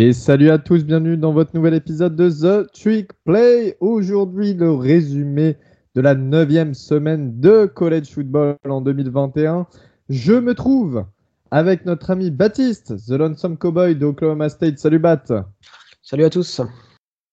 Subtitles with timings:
[0.00, 3.76] Et salut à tous, bienvenue dans votre nouvel épisode de The Trick Play.
[3.80, 5.56] Aujourd'hui, le résumé
[5.96, 9.66] de la neuvième semaine de College Football en 2021.
[10.08, 11.04] Je me trouve
[11.50, 14.78] avec notre ami Baptiste, The Lonesome Cowboy d'Oklahoma State.
[14.78, 15.24] Salut Bat.
[16.00, 16.60] Salut à tous.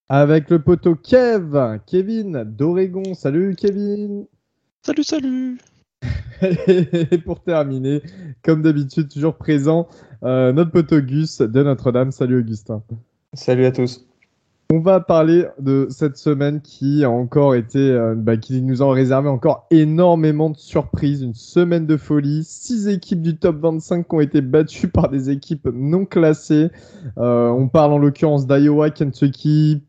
[0.10, 3.14] Avec le poteau Kev, Kevin d'Oregon.
[3.14, 4.26] Salut Kevin.
[4.82, 5.60] Salut, salut.
[6.42, 8.02] Et pour terminer,
[8.44, 9.88] comme d'habitude, toujours présent,
[10.26, 12.12] euh, notre poteau Gus de Notre-Dame.
[12.12, 12.82] Salut Augustin.
[13.34, 14.06] Salut à tous.
[14.74, 18.92] On va parler de cette semaine qui a encore été, euh, bah, qui nous a
[18.92, 21.22] réservé encore énormément de surprises.
[21.22, 22.44] Une semaine de folie.
[22.44, 26.70] Six équipes du top 25 qui ont été battues par des équipes non classées.
[27.20, 29.84] Euh, on parle en l'occurrence d'Iowa, Kentucky,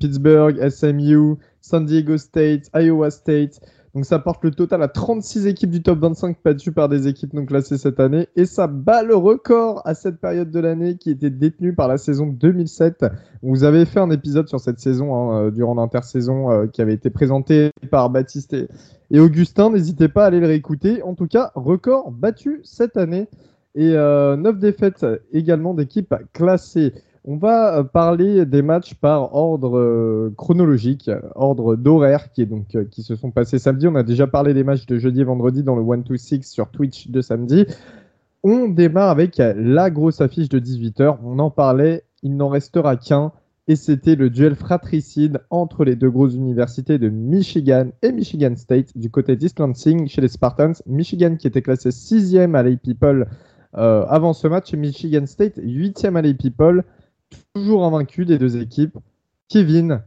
[0.00, 3.60] Pittsburgh, SMU, San Diego State, Iowa State.
[3.94, 7.32] Donc ça porte le total à 36 équipes du top 25 battues par des équipes
[7.32, 8.26] non classées cette année.
[8.34, 11.96] Et ça bat le record à cette période de l'année qui était détenu par la
[11.96, 13.06] saison 2007.
[13.42, 16.94] Vous avez fait un épisode sur cette saison hein, euh, durant l'intersaison euh, qui avait
[16.94, 18.56] été présenté par Baptiste
[19.10, 19.70] et, Augustin.
[19.70, 21.00] N'hésitez pas à aller le réécouter.
[21.04, 23.28] En tout cas, record battu cette année.
[23.76, 26.94] Et euh, 9 défaites également d'équipes classées.
[27.26, 33.02] On va euh, parler des matchs par ordre euh, chronologique, ordre d'horaire qui, euh, qui
[33.02, 33.88] se sont passés samedi.
[33.88, 37.08] On a déjà parlé des matchs de jeudi et vendredi dans le 1-2-6 sur Twitch
[37.08, 37.64] de samedi.
[38.42, 41.16] On démarre avec la grosse affiche de 18h.
[41.24, 43.32] On en parlait, il n'en restera qu'un.
[43.68, 48.98] Et c'était le duel fratricide entre les deux grosses universités de Michigan et Michigan State
[48.98, 50.74] du côté d'East Lansing chez les Spartans.
[50.84, 53.26] Michigan qui était classé 6e à l'A People
[53.72, 56.84] avant ce match et Michigan State 8e à l'A People
[57.54, 58.98] toujours invaincu des deux équipes.
[59.48, 60.02] Kevin,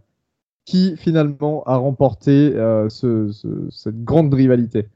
[0.66, 4.88] qui finalement a remporté euh, cette grande rivalité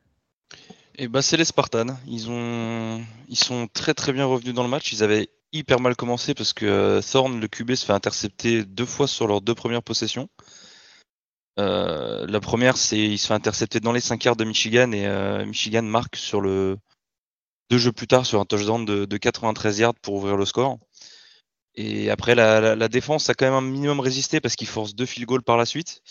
[1.03, 1.97] eh ben, c'est les Spartans.
[2.05, 3.01] Ils, ont...
[3.27, 4.91] Ils sont très très bien revenus dans le match.
[4.91, 8.85] Ils avaient hyper mal commencé parce que euh, Thorne, le QB, se fait intercepter deux
[8.85, 10.29] fois sur leurs deux premières possessions.
[11.57, 15.45] Euh, la première, c'est il se fait intercepter dans les 5 yards de Michigan et
[15.45, 16.77] Michigan marque sur le
[17.71, 20.77] deux jeux plus tard sur un touchdown de 93 yards pour ouvrir le score.
[21.75, 25.27] Et après, la, défense a quand même un minimum résisté parce qu'ils forcent deux field
[25.27, 26.01] goals par la suite.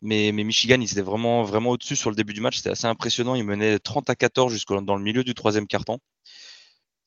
[0.00, 2.58] Mais, Michigan, ils étaient vraiment, vraiment au-dessus sur le début du match.
[2.58, 3.34] C'était assez impressionnant.
[3.34, 5.98] Ils menaient 30 à 14 jusqu'au dans le milieu du troisième quart-temps.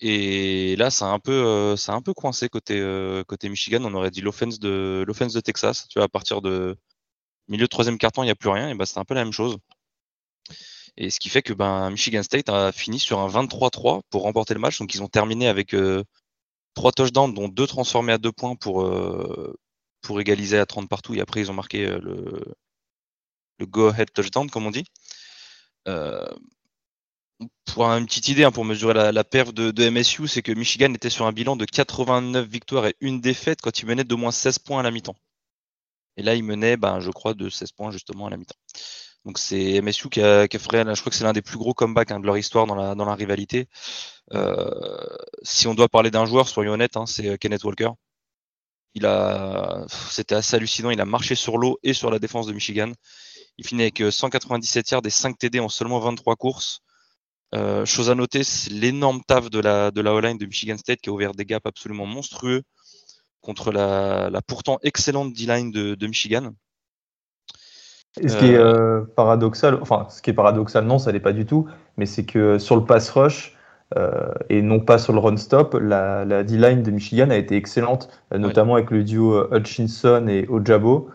[0.02, 3.84] Et là, c'est un peu, euh, un peu coincé côté, euh, côté Michigan.
[3.86, 5.88] On aurait dit l'offense de, de Texas.
[5.90, 6.76] Tu vois, à partir de
[7.48, 8.70] milieu de troisième quart-temps, il n'y a plus rien.
[8.70, 9.58] Et ben, c'est un peu la même chose.
[10.98, 14.54] Et ce qui fait que ben, Michigan State a fini sur un 23-3 pour remporter
[14.54, 14.80] le match.
[14.80, 16.04] Donc, ils ont terminé avec euh,
[16.74, 19.58] trois touchdowns, dont deux transformés à deux points pour, euh,
[20.02, 21.14] pour égaliser à 30 partout.
[21.14, 22.44] Et après, ils ont marqué euh, le,
[23.60, 24.86] le go-ahead touchdown, comme on dit.
[25.88, 26.28] Euh,
[27.66, 30.94] pour une petite idée, hein, pour mesurer la, la perf de, MSU, c'est que Michigan
[30.94, 34.32] était sur un bilan de 89 victoires et une défaite quand il menait d'au moins
[34.32, 35.16] 16 points à la mi-temps.
[36.18, 38.56] Et là, il menait, ben, je crois, de 16 points justement à la mi-temps.
[39.26, 41.74] Donc c'est MSU qui a, qui a je crois que c'est l'un des plus gros
[41.74, 43.68] comebacks hein, de leur histoire dans la, dans la rivalité.
[44.34, 44.70] Euh,
[45.44, 47.90] si on doit parler d'un joueur, soyons honnêtes, hein, c'est euh, Kenneth Walker.
[48.94, 50.90] Il a, c'était assez hallucinant.
[50.90, 52.92] Il a marché sur l'eau et sur la défense de Michigan.
[53.58, 56.82] Il finit avec 197 euh, yards et 5 TD en seulement 23 courses.
[57.86, 61.10] Chose à noter, c'est l'énorme taf de la, de la O-line de Michigan State qui
[61.10, 62.64] a ouvert des gaps absolument monstrueux
[63.42, 66.54] contre la, la pourtant excellente D-line de, de Michigan.
[68.20, 71.32] Et ce qui est euh, paradoxal, enfin, ce qui est paradoxal, non, ça n'est pas
[71.32, 73.56] du tout, mais c'est que sur le pass rush
[73.98, 77.56] euh, et non pas sur le run stop, la, la D-line de Michigan a été
[77.56, 81.10] excellente, euh, notamment avec le duo Hutchinson et Ojabo.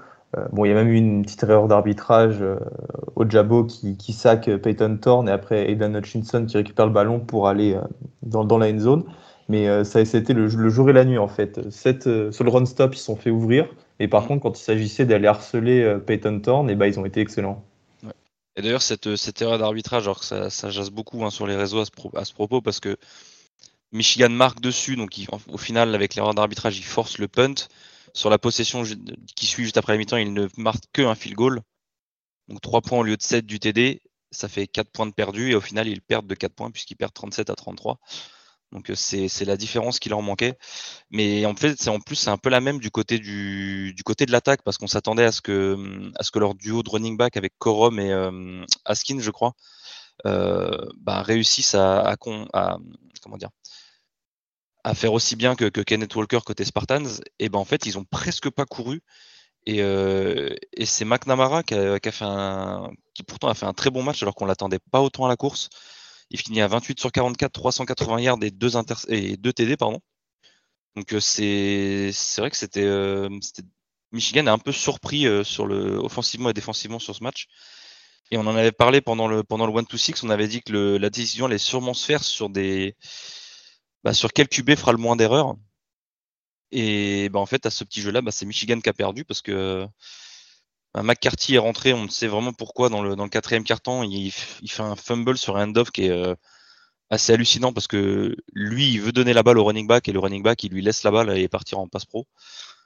[0.52, 2.42] bon, il y a même eu une petite erreur d'arbitrage,
[3.14, 7.46] Ojabo qui, qui sac Peyton Thorne et après Aidan Hutchinson qui récupère le ballon pour
[7.46, 7.78] aller
[8.22, 9.04] dans, dans la end zone.
[9.48, 11.70] Mais ça, c'était le, le, jour et la nuit en fait.
[11.70, 13.68] Cette, sur le run stop, ils se sont fait ouvrir.
[13.98, 14.28] Et par mm.
[14.28, 17.20] contre, quand il s'agissait d'aller harceler euh, Peyton Thorne, et eh ben, ils ont été
[17.20, 17.64] excellents.
[18.56, 21.56] Et d'ailleurs, cette, cette erreur d'arbitrage, alors que ça, ça jase beaucoup hein, sur les
[21.56, 22.96] réseaux à ce, à ce, propos, parce que
[23.92, 25.14] Michigan marque dessus, donc
[25.48, 27.54] au final, avec l'erreur d'arbitrage, il force le punt.
[28.14, 28.82] Sur la possession
[29.34, 31.60] qui suit juste après la mi-temps, il ne marque qu'un field goal.
[32.48, 34.00] Donc 3 points au lieu de 7 du TD,
[34.30, 36.96] ça fait 4 points de perdu, et au final, ils perdent de 4 points, puisqu'ils
[36.96, 37.98] perdent 37 à 33.
[38.72, 40.58] Donc c'est la différence qui leur manquait.
[41.10, 44.02] Mais en fait, c'est en plus c'est un peu la même du côté du, du
[44.02, 46.90] côté de l'attaque parce qu'on s'attendait à ce que à ce que leur duo de
[46.90, 48.12] running back avec Corum et
[48.84, 49.52] Askin, je crois,
[50.26, 53.50] euh, réussissent à, à, comment dire
[54.84, 57.20] à faire aussi bien que, Kenneth Walker côté Spartans.
[57.38, 59.02] Et ben en fait, ils ont presque pas couru.
[59.66, 63.90] Et, et c'est McNamara qui, qui, a fait un, qui pourtant a fait un très
[63.90, 65.70] bon match alors qu'on l'attendait pas autant à la course.
[66.30, 69.76] Il finit à 28 sur 44, 380 yards et 2, inter et 2 TD.
[69.76, 70.00] Pardon.
[70.96, 73.28] Donc c'est vrai que c'était
[74.12, 77.46] Michigan a un peu surpris sur le offensivement et défensivement sur ce match.
[78.30, 80.98] Et on en avait parlé pendant le pendant le 1-2-6, on avait dit que le,
[80.98, 82.96] la décision allait sûrement se faire sur des
[84.04, 85.56] bah, sur quel QB fera le moins d'erreurs.
[86.70, 89.42] Et bah, en fait, à ce petit jeu-là, bah, c'est Michigan qui a perdu parce
[89.42, 89.86] que
[91.02, 94.32] McCarthy est rentré, on ne sait vraiment pourquoi dans le, quatrième carton, il,
[94.62, 96.34] il fait un fumble sur un end-off qui est euh,
[97.10, 100.18] assez hallucinant parce que lui, il veut donner la balle au running back et le
[100.18, 102.26] running back, il lui laisse la balle et partir en passe pro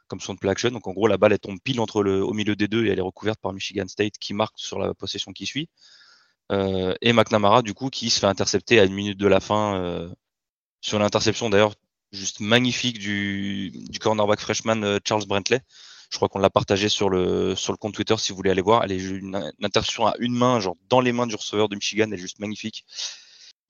[0.09, 0.71] comme son play action.
[0.71, 2.99] Donc en gros, la balle elle tombe pile entre au milieu des deux et elle
[2.99, 5.69] est recouverte par Michigan State qui marque sur la possession qui suit.
[6.53, 9.77] Euh, et McNamara, du coup, qui se fait intercepter à une minute de la fin
[9.77, 10.09] euh,
[10.81, 11.75] sur l'interception d'ailleurs
[12.13, 15.61] juste magnifique du, cornerback freshman Charles Brentley.
[16.11, 18.63] Je crois qu'on l'a partagé sur le, sur le compte Twitter si vous voulez aller
[18.63, 18.85] voir.
[18.85, 22.07] Elle est une, une à une main, genre dans les mains du receveur de Michigan,
[22.09, 22.85] elle est juste magnifique.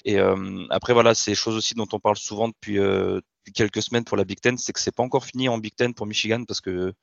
[0.05, 3.21] Et euh, après, voilà, c'est choses aussi dont on parle souvent depuis, euh,
[3.55, 5.93] quelques semaines pour la Big Ten, c'est que c'est pas encore fini en Big Ten
[5.95, 6.95] pour Michigan parce que,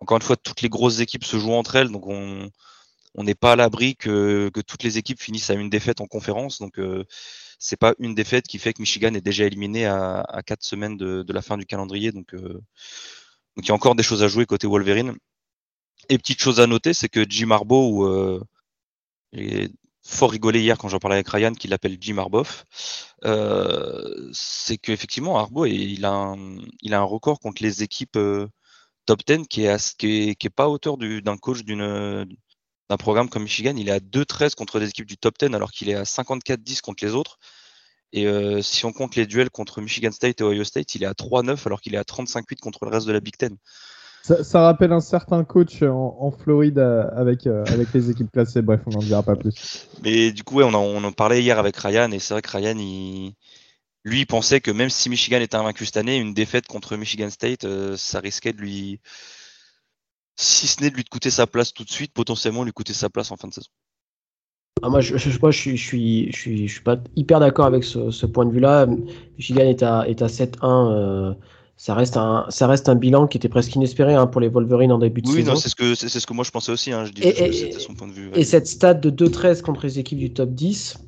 [0.00, 2.50] encore une fois, toutes les grosses équipes se jouent entre elles, donc on
[3.16, 6.06] on n'est pas à l'abri que, que, toutes les équipes finissent à une défaite en
[6.06, 6.58] conférence.
[6.60, 7.04] Donc, euh,
[7.58, 10.96] c'est pas une défaite qui fait que Michigan est déjà éliminé à, à quatre semaines
[10.98, 12.12] de, de, la fin du calendrier.
[12.12, 12.60] Donc, euh,
[13.56, 15.14] donc, il y a encore des choses à jouer côté Wolverine.
[16.08, 18.40] Et petite chose à noter, c'est que Jim Harbaugh, euh,
[20.04, 22.46] fort rigolé hier quand j'en parlais avec Ryan, qui l'appelle Jim Harbaugh,
[23.24, 26.36] euh, c'est qu'effectivement, Harbaugh, il a,
[26.92, 28.46] un, record contre les équipes euh,
[29.06, 32.26] top 10 qui est, pas à hauteur d'un coach d'un
[32.98, 33.74] programme comme Michigan.
[33.76, 36.82] Il est à 2-13 contre des équipes du top 10 alors qu'il est à 54-10
[36.82, 37.38] contre les autres.
[38.12, 41.06] Et euh, si on compte les duels contre Michigan State et Ohio State, il est
[41.06, 43.56] à 3-9 alors qu'il est à 35-8 contre le reste de la Big Ten.
[44.22, 48.30] Ça, ça, rappelle un certain coach en, en Floride euh, avec, euh, avec les équipes
[48.32, 48.62] classées.
[48.62, 49.86] Bref, on n'en dira pas plus.
[50.02, 52.42] Mais du coup, ouais, on, en, on en parlait hier avec Ryan et c'est vrai
[52.42, 53.34] que Ryan, il,
[54.06, 57.28] lui, il pensait que même si Michigan était invaincu cette année, une défaite contre Michigan
[57.28, 59.00] State, euh, ça risquait de lui,
[60.36, 63.10] si ce n'est de lui coûter sa place tout de suite, potentiellement lui coûter sa
[63.10, 63.70] place en fin de saison.
[64.82, 67.40] Ah, moi, je, je, moi, je, suis, je suis, je suis, je suis pas hyper
[67.40, 68.86] d'accord avec ce, ce, point de vue-là.
[69.38, 70.58] Michigan est à, est à 7-1.
[70.62, 71.34] Euh,
[71.78, 74.92] ça reste un, ça reste un bilan qui était presque inespéré hein, pour les Wolverines
[74.92, 75.52] en début de oui, saison.
[75.52, 76.92] Oui, c'est ce que c'est ce que moi je pensais aussi.
[76.92, 78.30] Hein, je dis et, et, son point de vue.
[78.34, 80.98] Et cette stade de 2-13 contre les équipes du top 10,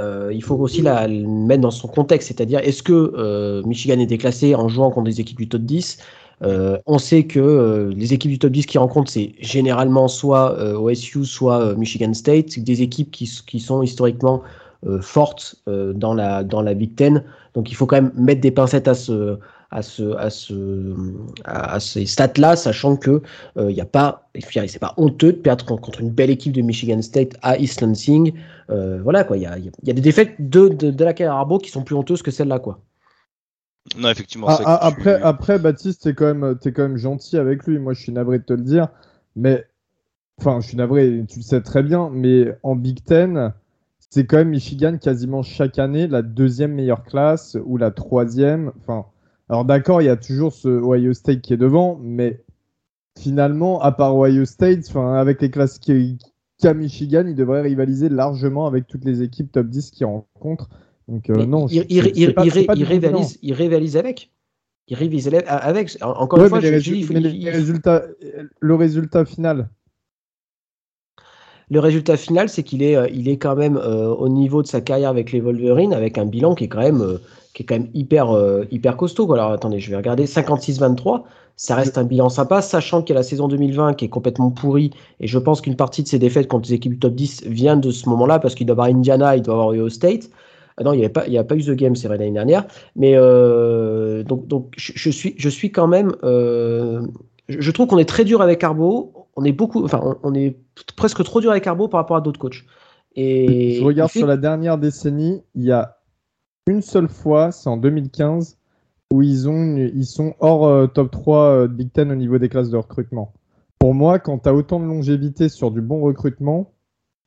[0.00, 3.98] euh, il faut aussi la, la, mettre dans son contexte, c'est-à-dire est-ce que euh, Michigan
[3.98, 5.98] est déclassé en jouant contre des équipes du top 10
[6.42, 10.58] euh, on sait que euh, les équipes du top 10 qui rencontrent, c'est généralement soit
[10.58, 14.42] euh, OSU, soit Michigan State, des équipes qui, sont historiquement
[15.02, 17.22] fortes dans, la, dans la Big Ten.
[17.54, 19.38] Donc il faut quand même mettre des pincettes à ce,
[19.70, 20.94] à, ce, à, ce,
[21.44, 23.20] à ces stats-là, sachant que
[23.56, 26.62] il euh, n'y a pas, c'est pas honteux de perdre contre une belle équipe de
[26.62, 28.32] Michigan State à East Lansing.
[28.68, 31.58] Voilà quoi, il y a, y a, des défaites de, de, de la carrière Arbo
[31.58, 32.80] qui sont plus honteuses que celle-là quoi.
[33.96, 34.46] Non, effectivement.
[34.48, 35.24] Ah, ah, après, tu...
[35.24, 37.78] après, Baptiste, t'es quand, même, es quand même gentil avec lui.
[37.78, 38.88] Moi, je suis navré de te le dire.
[39.36, 39.64] Mais,
[40.38, 42.10] enfin, je suis navré, tu le sais très bien.
[42.12, 43.52] Mais en Big Ten,
[44.10, 48.72] c'est quand même Michigan quasiment chaque année la deuxième meilleure classe ou la troisième.
[48.80, 49.06] Enfin,
[49.48, 51.98] alors d'accord, il y a toujours ce Ohio State qui est devant.
[52.02, 52.42] Mais
[53.18, 58.66] finalement, à part Ohio State, enfin, avec les classes qu'a Michigan, il devrait rivaliser largement
[58.66, 60.68] avec toutes les équipes top 10 qu'il rencontre.
[61.10, 64.30] Donc, euh, non, il, il, il, pas, il, pas il rivalise, il rivalise avec.
[64.88, 65.98] Il rivalise avec.
[66.00, 68.04] Encore ouais, une fois, je, résultats, je, les, les résultats,
[68.60, 69.68] le résultat final.
[71.70, 74.80] Le résultat final, c'est qu'il est, il est quand même euh, au niveau de sa
[74.80, 77.18] carrière avec les Wolverines, avec un bilan qui est quand même, euh,
[77.54, 79.32] qui est quand même hyper, euh, hyper costaud.
[79.32, 80.26] Alors attendez, je vais regarder.
[80.26, 81.22] 56-23,
[81.54, 84.50] ça reste un bilan sympa, sachant qu'il y a la saison 2020 qui est complètement
[84.50, 84.90] pourrie.
[85.20, 87.76] Et je pense qu'une partie de ses défaites contre les équipes du top 10 vient
[87.76, 90.28] de ce moment-là, parce qu'il doit avoir Indiana, il doit avoir Ohio State.
[90.80, 92.66] Ah non, il n'y a, pas, a pas eu The Game, c'est vrai, l'année dernière.
[92.96, 96.12] Mais euh, donc, donc je, je, suis, je suis quand même.
[96.24, 97.06] Euh,
[97.48, 99.28] je, trouve qu'on est très dur avec Arbo.
[99.36, 100.56] On est beaucoup, enfin, on, on, est
[100.96, 102.64] presque trop dur avec Arbo par rapport à d'autres coachs.
[103.14, 104.20] Et je regarde fait...
[104.20, 105.98] sur la dernière décennie, il y a
[106.66, 108.56] une seule fois, c'est en 2015,
[109.12, 112.48] où ils, ont, ils sont hors euh, top 3 euh, Big Ten au niveau des
[112.48, 113.34] classes de recrutement.
[113.78, 116.72] Pour moi, quand tu as autant de longévité sur du bon recrutement,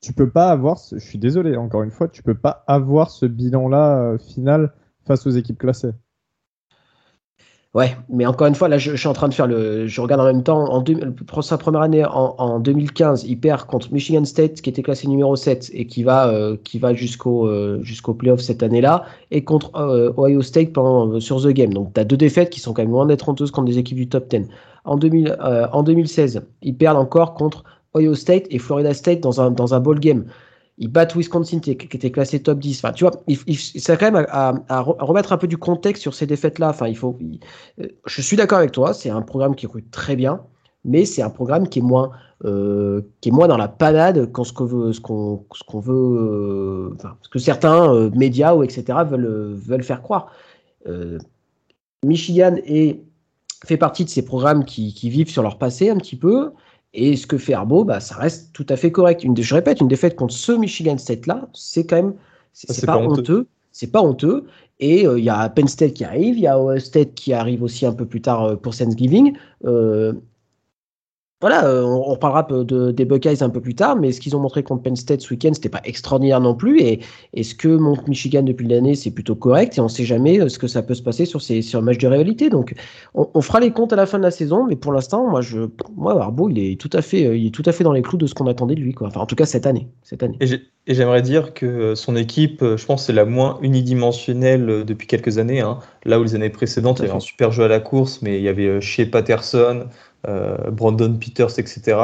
[0.04, 1.00] tu peux pas avoir, ce...
[1.00, 4.74] je suis désolé, encore une fois, tu peux pas avoir ce bilan-là euh, final
[5.08, 5.94] face aux équipes classées.
[7.74, 9.88] Ouais, mais encore une fois, là, je, suis en train de faire le.
[9.88, 13.92] Je regarde en même temps, en sa première année, en, en, 2015, il perd contre
[13.92, 17.80] Michigan State, qui était classé numéro 7 et qui va, euh, qui va jusqu'au euh,
[17.82, 21.74] jusqu'au playoff cette année-là, et contre euh, Ohio State pendant, sur The Game.
[21.74, 23.98] Donc, tu as deux défaites qui sont quand même loin d'être honteuses contre des équipes
[23.98, 24.50] du top 10.
[24.86, 27.64] En, 2000, euh, en 2016, ils perdent encore contre
[27.96, 30.26] Ohio State et Florida State dans un, dans un ball game.
[30.78, 32.80] ils battent Wisconsin qui était classé top 10.
[32.80, 36.70] Enfin, tu vois, il, quand même à, remettre un peu du contexte sur ces défaites-là.
[36.70, 37.18] Enfin, il faut.
[37.80, 40.42] Euh, je suis d'accord avec toi, c'est un programme qui recrute très bien,
[40.86, 42.12] mais c'est un programme qui est moins,
[42.46, 45.80] euh, qui est moins dans la panade quand ce qu'on veut, ce qu'on, ce qu'on
[45.80, 49.00] veut, euh, enfin, ce que certains médias ou etc.
[49.08, 50.32] veulent veulent faire croire.
[52.04, 53.00] Michigan est
[53.66, 56.52] fait partie de ces programmes qui, qui vivent sur leur passé un petit peu.
[56.94, 59.24] Et ce que fait Arbo, bah, ça reste tout à fait correct.
[59.24, 62.14] Une, je répète, une défaite contre ce Michigan State-là, c'est quand même,
[62.54, 63.48] c'est pas, honteux.
[63.72, 64.46] C'est pas honteux.
[64.80, 67.34] Et euh, il y a Penn State qui arrive, il y a Ohio State qui
[67.34, 69.36] arrive aussi un peu plus tard euh, pour Thanksgiving.
[69.66, 70.14] Euh,
[71.44, 74.40] voilà, euh, on, reparlera de, des Buckeyes un peu plus tard, mais ce qu'ils ont
[74.40, 76.80] montré contre Penn State ce week-end, c'était pas extraordinaire non plus.
[76.80, 77.02] Et,
[77.44, 79.78] ce que montre Michigan depuis l'année, c'est plutôt correct.
[79.78, 81.82] Et on sait jamais euh, ce que ça peut se passer sur ces sur un
[81.82, 82.50] match de rivalité.
[82.50, 82.74] Donc,
[83.14, 85.68] on, fera les comptes à la fin de la saison, mais pour l'instant, moi, je,
[85.98, 88.04] moi, Arbo, il est tout à fait, euh, il est tout à fait dans les
[88.04, 89.08] clous de ce qu'on attendait de lui, quoi.
[89.08, 90.38] Enfin, en tout cas cette année, cette année.
[90.40, 95.60] Et j'aimerais dire que son équipe, je pense, c'est la moins unidimensionnelle depuis quelques années.
[95.60, 95.80] Hein.
[96.06, 98.38] Là où les années précédentes, il y avait un super jeu à la course, mais
[98.38, 99.88] il y avait chez Patterson.
[100.27, 101.98] Euh, Brandon Peters, etc.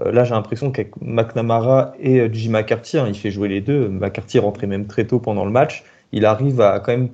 [0.00, 3.60] Euh, là, j'ai l'impression qu'avec McNamara et euh, Jim McCarthy, hein, il fait jouer les
[3.60, 3.88] deux.
[3.88, 5.84] McCarthy rentrait même très tôt pendant le match.
[6.12, 7.10] Il arrive à quand même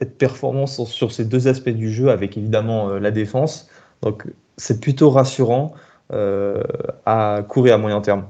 [0.00, 3.68] être performant sur, ces deux aspects du jeu, avec évidemment la défense.
[4.02, 5.74] Donc, c'est plutôt rassurant
[6.10, 8.24] à court et à moyen terme.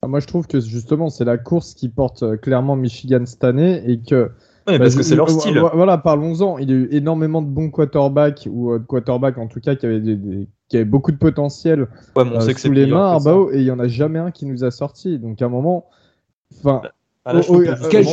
[0.00, 3.82] Ah, moi, je trouve que justement, c'est la course qui porte clairement Michigan cette année
[3.86, 4.30] et que
[4.66, 5.58] bah, parce que c'est leur style.
[5.58, 6.56] Voilà, parlons-en.
[6.56, 9.84] Il y a eu énormément de bons quarterbacks, ou de quarterbacks en tout cas, qui
[9.84, 13.50] avaient des, qui avait beaucoup de potentiel ouais, on sait que sous les mains, Arbao,
[13.52, 15.18] et il y en a jamais un qui nous a sorti.
[15.18, 15.86] Donc à un moment,
[16.58, 16.80] enfin,
[17.90, 18.04] quel,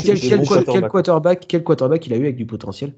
[0.90, 2.94] quarterback, quel quarterback il a eu avec du potentiel?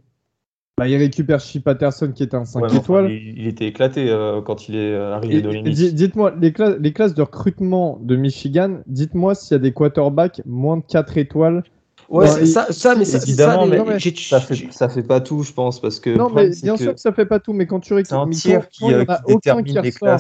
[0.77, 3.11] Bah, il récupère Chip Patterson qui est un 5 étoiles.
[3.11, 7.21] il, était éclaté euh, quand il est euh, arrivé de Dites-moi, les, les, classes de
[7.21, 11.63] recrutement de Michigan, dites-moi s'il y a des quarterbacks moins de 4 étoiles
[12.09, 15.53] Ouais, ça, ça, mais ça, évidemment, ça, mais ça, fait, ça fait pas tout, je
[15.53, 16.09] pense, parce que.
[16.09, 18.67] Non, mais bien sûr que ça fait pas tout, mais quand tu récupères un tiers
[18.69, 20.19] qui, il y en a aucun qui ressort,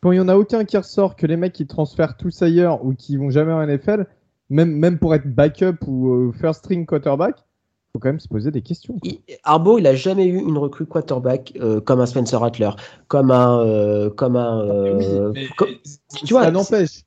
[0.00, 2.84] quand il y en a aucun qui ressort, que les mecs qui transfèrent tous ailleurs
[2.84, 4.06] ou qui vont jamais en NFL,
[4.48, 7.36] même, même pour être backup ou euh, first string quarterback,
[7.92, 8.96] faut quand même se poser des questions.
[9.44, 12.70] Arbo, il a jamais eu une recrue quarterback euh, comme un Spencer Rattler,
[13.08, 15.32] comme un, euh, comme un.
[16.24, 17.02] tu vois, ça n'empêche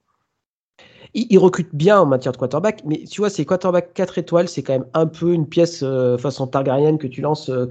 [1.13, 4.63] il, recrute bien en matière de quarterback, mais tu vois, ces quarterbacks 4 étoiles, c'est
[4.63, 7.68] quand même un peu une pièce euh, façon Targaryen que tu lances, euh,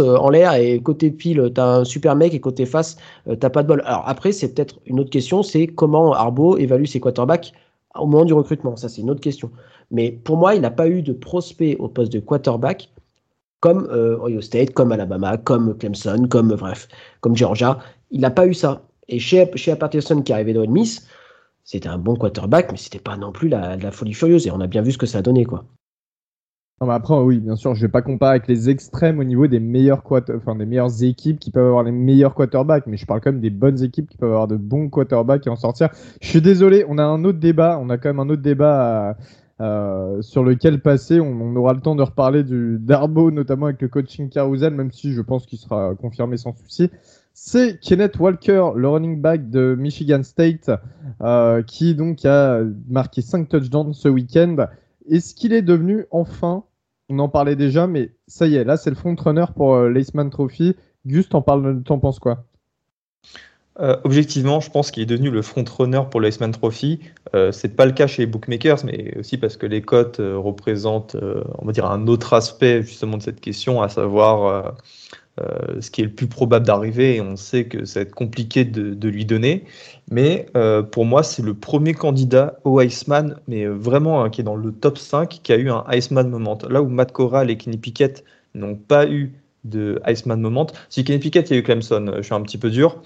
[0.00, 2.96] euh, en l'air et côté pile, tu as un super mec et côté face,
[3.38, 3.82] t'as pas de bol.
[3.84, 7.52] Alors après, c'est peut-être une autre question, c'est comment Arbo évalue ses quarterbacks
[7.96, 8.76] au moment du recrutement.
[8.76, 9.50] Ça, c'est une autre question.
[9.90, 12.90] Mais pour moi, il n'a pas eu de prospect au poste de quarterback
[13.60, 16.88] comme Ohio State, comme Alabama, comme Clemson, comme bref,
[17.20, 17.78] comme Georgia.
[18.10, 18.82] Il n'a pas eu ça.
[19.08, 21.06] Et chez, chez Patterson qui est arrivé dans une Miss,
[21.64, 24.46] c'était un bon quarterback, mais c'était pas non plus la, folie furieuse.
[24.46, 25.64] Et on a bien vu ce que ça a donné, quoi.
[26.80, 29.46] Non, mais après, oui, bien sûr, je vais pas comparer avec les extrêmes au niveau
[29.46, 30.02] des meilleures
[31.02, 34.08] équipes qui peuvent avoir les meilleurs quarterbacks, mais je parle quand même des bonnes équipes
[34.08, 35.90] qui peuvent avoir de bons quarterbacks et en sortir.
[36.22, 39.14] Je suis désolé, on a un autre débat, on a quand même un autre débat
[39.60, 41.20] euh, sur lequel passer.
[41.20, 45.12] On, aura le temps de reparler du d'Arbo, notamment avec le coaching carousel, même si
[45.12, 46.90] je pense qu'il sera confirmé sans souci
[47.32, 50.70] c'est Kenneth Walker, le running back de Michigan State,
[51.22, 54.56] euh, qui donc a marqué 5 touchdowns ce week-end.
[55.08, 56.64] Est-ce qu'il est devenu enfin,
[57.10, 60.30] on en parlait déjà, mais ça y est, là c'est le front-runner pour euh, l'Aceman
[60.30, 60.76] Trophy.
[61.06, 62.44] Gus, t'en, parles, t'en penses quoi?
[63.80, 67.00] Euh, objectivement, je pense qu'il est devenu le front-runner pour l'Aceman Trophy.
[67.34, 71.16] Euh, c'est pas le cas chez les bookmakers, mais aussi parce que les cotes représentent,
[71.58, 74.74] on va dire, un autre aspect justement de cette question, à savoir
[75.40, 78.14] euh, ce qui est le plus probable d'arriver et on sait que ça va être
[78.14, 79.64] compliqué de, lui donner.
[80.10, 84.44] Mais euh, pour moi, c'est le premier candidat au Iceman, mais vraiment hein, qui est
[84.44, 86.58] dans le top 5, qui a eu un Iceman moment.
[86.68, 89.32] Là où Matt Corral et Kenny Pickett n'ont pas eu
[89.64, 90.66] de Iceman moment.
[90.88, 93.02] Si Kenny Pickett, il y a eu Clemson, je suis un petit peu dur.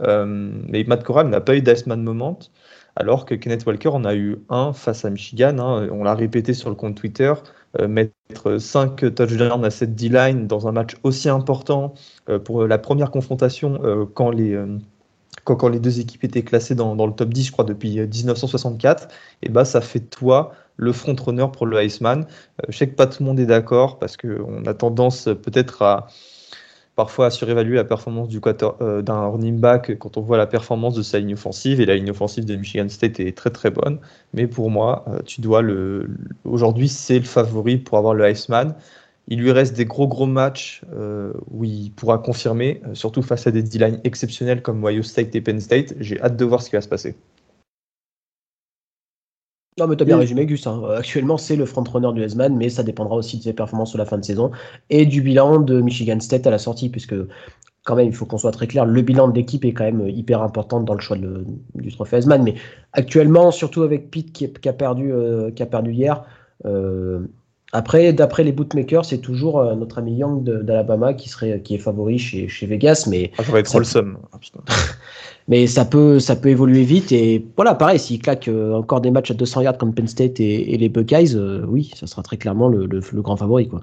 [0.00, 2.38] Euh, mais Matt Corral n'a pas eu d'Iceman moment
[2.98, 5.56] alors que Kenneth Walker en a eu un face à Michigan.
[5.58, 5.88] Hein.
[5.92, 7.32] on l'a répété sur le compte Twitter.
[7.78, 11.94] Euh, mettre 5 touchdowns à cette D-line dans un match aussi important
[12.28, 14.58] euh, pour la première confrontation euh, quand les
[15.44, 19.08] quand, les deux équipes étaient classées dans, le top 10, je crois, depuis 1964,
[19.42, 22.26] et bah, ça fait toi le front-runner pour le Iceman.
[22.68, 26.08] je sais que pas tout le monde est d'accord parce qu'on a tendance peut-être à,
[26.98, 28.40] parfois à surévaluer la performance du
[28.80, 31.94] euh, d'un running back quand on voit la performance de sa ligne offensive et la
[31.94, 34.00] ligne offensive de Michigan State est très très bonne.
[34.34, 36.10] Mais pour moi, euh, tu dois le
[36.44, 38.74] aujourd'hui c'est le favori pour avoir le Iceman.
[39.28, 43.52] Il lui reste des gros gros matchs euh, où il pourra confirmer, surtout face à
[43.52, 45.94] des D-lines exceptionnels comme Ohio State et Penn State.
[46.00, 47.14] J'ai hâte de voir ce qui va se passer.
[49.78, 50.66] Non, mais tu as bien résumé, Gus.
[50.66, 50.82] Hein.
[50.96, 54.04] Actuellement, c'est le frontrunner du Heisman, mais ça dépendra aussi de ses performances sur la
[54.04, 54.50] fin de saison
[54.90, 57.14] et du bilan de Michigan State à la sortie, puisque,
[57.84, 60.08] quand même, il faut qu'on soit très clair, le bilan de l'équipe est quand même
[60.08, 62.42] hyper important dans le choix du trophée Heisman.
[62.42, 62.54] Mais
[62.92, 66.24] actuellement, surtout avec Pete qui, a, perdu, euh, qui a perdu hier,
[66.64, 67.20] euh,
[67.72, 71.78] après, d'après les bootmakers, c'est toujours euh, notre ami Young d'Alabama qui serait qui est
[71.78, 74.18] favori chez, chez Vegas, mais ah, ça va être trop le somme.
[75.48, 79.10] mais ça peut ça peut évoluer vite et voilà, pareil, s'il claque euh, encore des
[79.10, 82.38] matchs à 200 yards comme Penn State et, les Buckeyes, euh, oui, ça sera très
[82.38, 83.82] clairement le, le, grand favori quoi.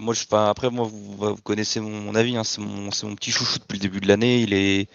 [0.00, 3.76] moi, je, après, moi, vous, connaissez mon, avis, hein, c'est mon, mon, petit chouchou depuis
[3.76, 4.40] le début de l'année.
[4.40, 4.88] Il est,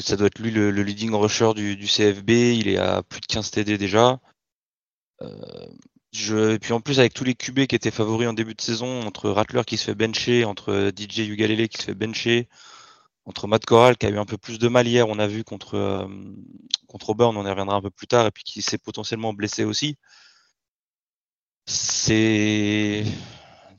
[0.00, 2.30] ça doit être lui le, leading rusher du, du, CFB.
[2.30, 4.18] Il est à plus de 15 TD déjà.
[5.22, 5.66] Euh,
[6.12, 8.60] je, et puis en plus avec tous les QB qui étaient favoris en début de
[8.60, 12.48] saison, entre Rattler qui se fait bencher, entre DJ Ugalele qui se fait bencher,
[13.26, 15.44] entre Matt Corral qui a eu un peu plus de mal hier, on a vu
[15.44, 16.06] contre, euh,
[16.88, 19.64] contre Auburn, on y reviendra un peu plus tard, et puis qui s'est potentiellement blessé
[19.64, 19.96] aussi.
[21.66, 23.04] C'est.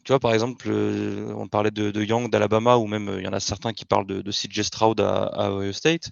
[0.04, 3.28] Tu vois, par exemple, euh, on parlait de, de Young d'Alabama, ou même il y
[3.28, 6.12] en a certains qui parlent de, de CJ Stroud à, à Ohio State.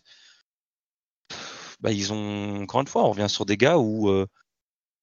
[1.80, 4.26] Bah, ils ont, encore une fois, on revient sur des gars où euh,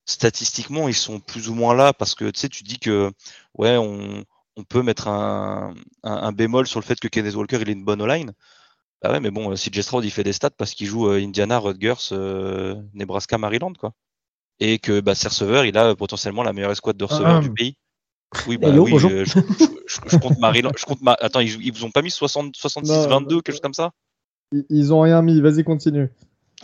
[0.07, 3.13] statistiquement, ils sont plus ou moins là parce que tu sais, tu dis que
[3.55, 4.25] ouais, on,
[4.57, 7.85] on peut mettre un, un, bémol sur le fait que Kenneth Walker il est une
[7.85, 8.33] bonne line.
[9.03, 11.59] Bah ouais, mais bon, si Stroud il fait des stats parce qu'il joue euh, Indiana,
[11.59, 13.93] Rutgers, euh, Nebraska, Maryland quoi.
[14.59, 17.77] Et que bah, ses receveurs, il a potentiellement la meilleure escouade de receveurs du pays.
[18.47, 20.73] Oui, bah oui, euh, je, compte Maryland.
[20.77, 23.75] Je compte Attends, ils, ils vous ont pas mis 60, 66, 22, quelque chose comme
[23.75, 23.93] ça?
[24.71, 26.11] Ils ont rien mis, vas-y, continue.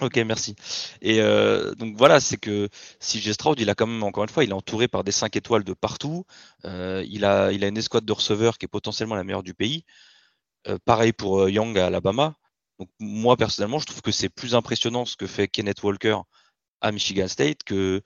[0.01, 0.57] Ok, merci.
[1.03, 2.69] Et euh, donc voilà, c'est que
[2.99, 5.37] si Stroud, il a quand même, encore une fois, il est entouré par des 5
[5.37, 6.25] étoiles de partout.
[6.65, 9.55] Euh, il, a, il a une escouade de receveurs qui est potentiellement la meilleure du
[9.55, 9.85] pays.
[10.67, 12.35] Euh, pareil pour Young à Alabama.
[12.79, 16.17] Donc moi, personnellement, je trouve que c'est plus impressionnant ce que fait Kenneth Walker
[16.81, 18.01] à Michigan State que,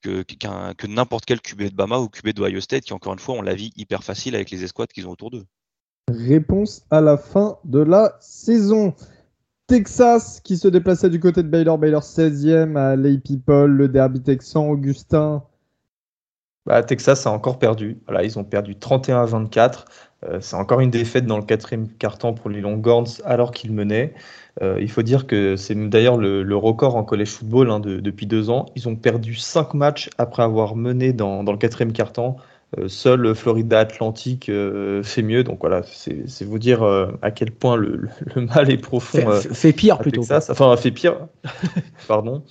[0.00, 3.18] que, que n'importe quel QB de Bama ou QB de Ohio State qui, encore une
[3.18, 5.44] fois, ont la vie hyper facile avec les escouades qu'ils ont autour d'eux.
[6.08, 8.94] Réponse à la fin de la saison.
[9.72, 14.20] Texas qui se déplaçait du côté de Baylor, Baylor 16e à Lay People, le derby
[14.20, 15.44] texan, Augustin.
[16.66, 17.98] Bah, Texas a encore perdu.
[18.06, 19.86] Voilà, ils ont perdu 31 à 24.
[20.24, 24.12] Euh, c'est encore une défaite dans le quatrième quart-temps pour les Longhorns alors qu'ils menaient.
[24.60, 28.50] Euh, il faut dire que c'est d'ailleurs le, record en college football hein, depuis deux
[28.50, 28.66] ans.
[28.76, 32.36] Ils ont perdu cinq matchs après avoir mené dans, le quatrième quart-temps.
[32.36, 32.42] Euh,
[32.88, 35.44] seul Florida Atlantique euh, fait mieux.
[35.44, 39.30] Donc voilà, c'est vous dire euh, à quel point le, mal est profond.
[39.40, 40.22] Fait, pire plutôt.
[40.22, 41.28] Ça, enfin, fait pire.
[42.08, 42.42] Pardon.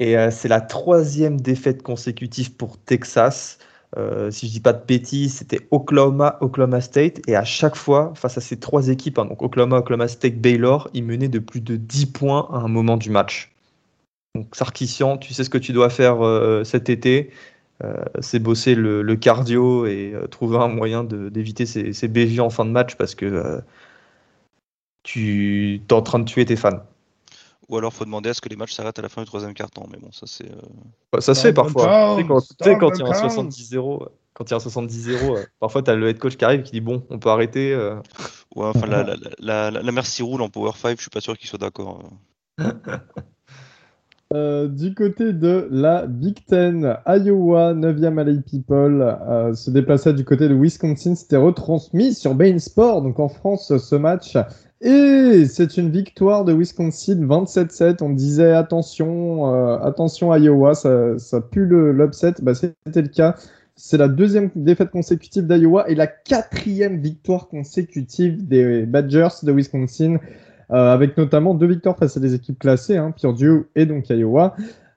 [0.00, 3.58] Et c'est la troisième défaite consécutive pour Texas.
[4.30, 7.20] si je dis pas de bêtises, c'était Oklahoma, Oklahoma State.
[7.28, 10.90] Et à chaque fois, face à ces trois équipes, hein, donc Oklahoma, Oklahoma State, Baylor,
[10.94, 13.52] ils menaient de plus de 10 points à un moment du match.
[14.34, 16.16] Donc Sarkissian, tu sais ce que tu dois faire
[16.64, 17.30] cet été.
[17.82, 22.64] Euh, c'est bosser le, cardio et euh, trouver un moyen d'éviter ces, ces en fin
[22.64, 23.60] de match parce que euh,
[25.02, 26.84] tu es en train de tuer tes fans.
[27.68, 29.54] Ou alors faut demander à ce que les matchs s'arrêtent à la fin du troisième
[29.54, 30.48] quart-temps, mais bon, ça c'est.
[31.12, 32.16] Bah, ça se fait parfois.
[32.16, 32.22] Tu
[32.62, 35.90] sais, quand, il y a un 70-0, quand il y a un 70-0, parfois tu
[35.90, 37.74] as le head coach qui arrive qui dit bon, on peut arrêter.
[38.54, 41.48] Ouais, enfin la, la, la, merci roule en Power 5, je suis pas sûr qu'il
[41.48, 42.04] soit d'accord.
[44.32, 50.48] Euh, du côté de la Big Ten, Iowa, 9e à People, se déplaçait du côté
[50.48, 51.14] de Wisconsin.
[51.14, 54.36] C'était retransmis sur Bain Sport, donc en France, ce match.
[54.84, 58.02] Et c'est une victoire de Wisconsin, 27-7.
[58.02, 62.34] On disait attention, euh, attention Iowa, ça, ça pue l'upset.
[62.42, 63.34] Bah, C'était le cas.
[63.76, 70.18] C'est la deuxième défaite consécutive d'Iowa et la quatrième victoire consécutive des Badgers de Wisconsin.
[70.70, 74.54] Euh, avec notamment deux victoires face à des équipes classées, hein, Purdue et donc Iowa.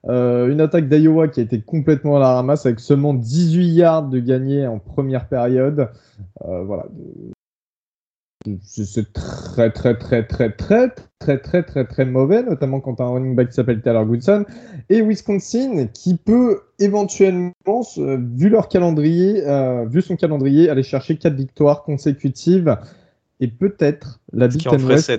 [0.08, 4.04] Euh, une attaque d'Iowa qui a été complètement à la ramasse avec seulement 18 yards
[4.04, 5.90] de gagné en première période.
[6.46, 6.86] Euh, voilà.
[8.62, 13.36] C'est très, très, très, très, très, très, très, très, très mauvais, notamment quand un running
[13.36, 14.46] back s'appelle Taylor Goodson.
[14.88, 17.52] Et Wisconsin qui peut éventuellement,
[17.98, 19.44] vu leur calendrier,
[19.90, 22.78] vu son calendrier, aller chercher quatre victoires consécutives
[23.40, 25.12] et peut-être la Big Ten West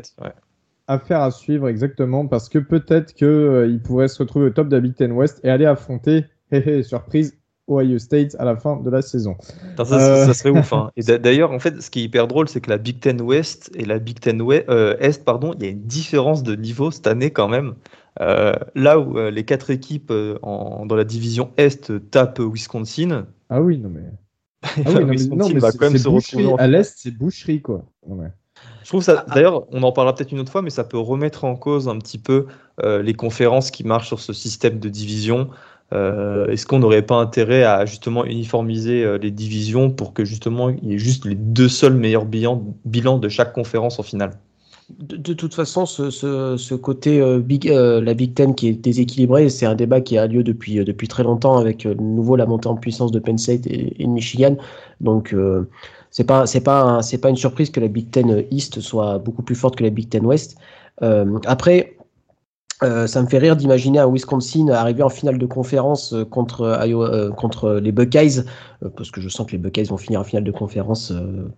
[0.89, 4.77] affaire à suivre exactement parce que peut-être qu'il euh, pourrait se retrouver au top de
[4.77, 6.25] la Big Ten West et aller affronter,
[6.83, 7.39] surprise,
[7.71, 9.37] Ohio State à la fin de la saison.
[9.77, 10.73] ça, euh, serait ouf.
[10.73, 10.91] Hein.
[10.97, 13.71] Et d'ailleurs, en fait, ce qui est hyper drôle, c'est que la Big Ten West
[13.75, 17.07] et la Big Ten euh, Est, pardon, il y a une différence de niveau cette
[17.07, 17.75] année quand même.
[18.19, 23.27] là où les quatre équipes dans la division Est tapent Wisconsin.
[23.51, 24.01] Ah oui, non mais.
[24.77, 26.55] Ah oui, non, mais, non, mais va quand même se retrouver.
[26.59, 27.85] À l'Est, c'est boucherie, quoi.
[28.07, 28.29] Ouais.
[28.83, 31.45] Je trouve ça, d'ailleurs, on en parlera peut-être une autre fois, mais ça peut remettre
[31.45, 32.47] en cause un petit peu
[32.83, 35.51] les conférences qui marchent sur ce système de division.
[35.93, 40.95] Est-ce qu'on n'aurait pas intérêt à justement uniformiser les divisions pour que justement il y
[40.95, 44.33] ait juste les deux seuls meilleurs bilans de chaque conférence en finale?
[44.91, 49.67] De, toute façon, ce, côté euh, big, euh, la Big Ten qui est déséquilibré, c'est
[49.67, 52.69] un débat qui a lieu depuis, euh, depuis très longtemps avec de nouveau la montée
[52.69, 54.57] en puissance de Penn State et, de Michigan.
[55.01, 55.35] Donc,
[56.11, 59.43] c'est pas c'est pas c'est pas une surprise que la Big Ten East soit beaucoup
[59.43, 60.57] plus forte que la Big Ten West.
[61.47, 61.98] après,
[62.85, 66.61] euh, ça me fait rire d'imaginer un Wisconsin arriver en finale de conférence euh, contre,
[66.63, 68.45] euh, contre les Buckeyes,
[68.97, 71.13] parce que je sens que les Buckeyes vont finir en finale de conférence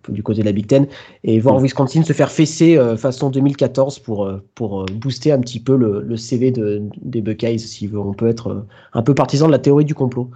[0.09, 0.87] du côté de la Big Ten,
[1.23, 6.17] et voir Wisconsin se faire fesser façon 2014 pour, pour booster un petit peu le,
[6.17, 9.93] CV de, des Buckeyes, si on peut être un peu partisan de la théorie du
[9.93, 10.31] complot.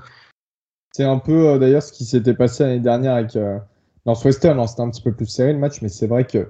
[0.91, 3.35] C'est un peu d'ailleurs ce qui s'était passé l'année dernière avec
[4.05, 6.47] Northwestern, c'était un petit peu plus serré le match, mais c'est vrai que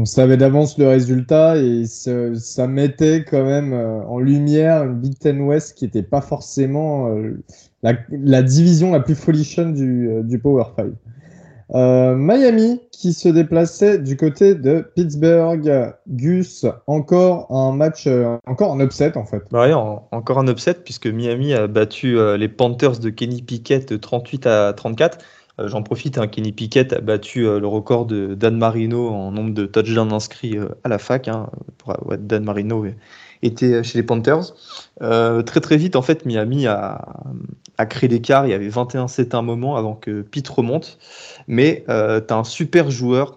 [0.00, 5.16] on savait d'avance le résultat et ça mettait quand même euh, en lumière une Big
[5.18, 7.40] Ten West qui n'était pas forcément euh,
[7.82, 10.86] la, division la plus folichonne du, euh, Power 5.
[12.16, 15.94] Miami qui se déplaçait du côté de Pittsburgh.
[16.08, 18.08] Gus, encore un match,
[18.46, 19.42] encore un upset en fait.
[19.50, 19.66] Bah
[20.12, 25.18] encore un upset puisque Miami a battu les Panthers de Kenny Pickett 38 à 34.
[25.60, 29.30] Euh, j'en profite, hein, Kenny Pickett a battu euh, le record de Dan Marino en
[29.30, 31.28] nombre de touchdowns inscrits euh, à la fac.
[31.28, 31.48] Hein,
[32.18, 32.84] Dan Marino
[33.42, 34.54] était chez les Panthers.
[35.00, 37.22] très très vite, en fait, Miami a,
[37.78, 38.46] a créé l'écart.
[38.46, 40.98] Il y avait 21-7 un moment avant que Pete remonte.
[41.46, 43.34] Mais tu as un super joueur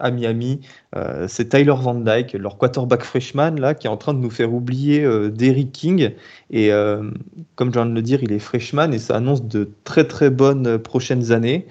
[0.00, 0.60] à Miami.
[0.96, 4.30] Euh, c'est Tyler Van Dyke, leur quarterback freshman, là, qui est en train de nous
[4.30, 6.10] faire oublier euh, Derrick King.
[6.50, 7.10] Et euh,
[7.54, 10.30] comme je viens de le dire, il est freshman et ça annonce de très très
[10.30, 11.66] bonnes prochaines années.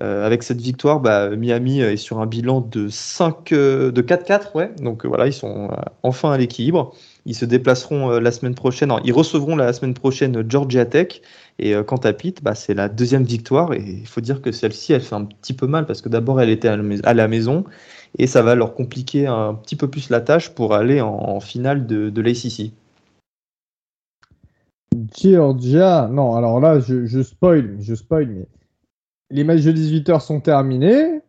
[0.00, 4.70] avec cette victoire, bah, Miami est sur un bilan de 5, de 4-4, ouais.
[4.80, 5.70] Donc voilà, ils sont
[6.02, 6.94] enfin à l'équilibre.
[7.24, 8.92] Ils se déplaceront la semaine prochaine.
[9.04, 11.22] ils recevront la semaine prochaine Georgia Tech.
[11.58, 13.72] Et quant à Pitt, bah, c'est la deuxième victoire.
[13.74, 16.40] Et il faut dire que celle-ci, elle fait un petit peu mal parce que d'abord,
[16.40, 17.64] elle était à la maison
[18.18, 21.86] et ça va leur compliquer un petit peu plus la tâche pour aller en, finale
[21.86, 22.72] de, l'ACC.
[25.18, 28.46] Georgia, non, alors là, je, je, spoil, je spoil, mais
[29.30, 31.20] les matchs de 18h sont terminés.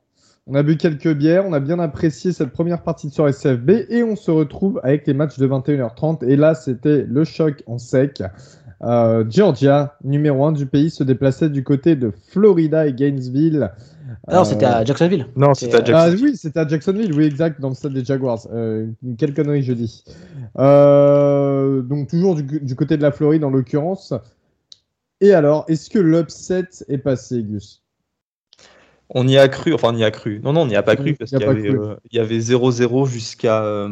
[0.45, 4.03] On a bu quelques bières, on a bien apprécié cette première partie sur SFB et
[4.03, 6.25] on se retrouve avec les matchs de 21h30.
[6.25, 8.21] Et là, c'était le choc en sec.
[8.81, 13.71] Euh, Georgia, numéro 1 du pays, se déplaçait du côté de Florida et Gainesville.
[14.31, 15.27] Non, c'était à Jacksonville.
[15.35, 16.19] Non, c'était à euh, Jacksonville.
[16.21, 18.47] Ah oui, c'était à Jacksonville, oui, exact, dans le stade des Jaguars.
[18.51, 20.03] Euh, quelle connerie je dis.
[20.59, 24.13] Euh, donc, toujours du, côté de la Floride, en l'occurrence.
[25.21, 27.82] Et alors, est-ce que l'upset est passé, Gus?
[29.13, 30.41] On y a cru, enfin on y a cru.
[30.43, 31.39] Non, non, on n'y a pas cru parce qu'il
[32.11, 33.87] y, avait 0-0 jusqu'à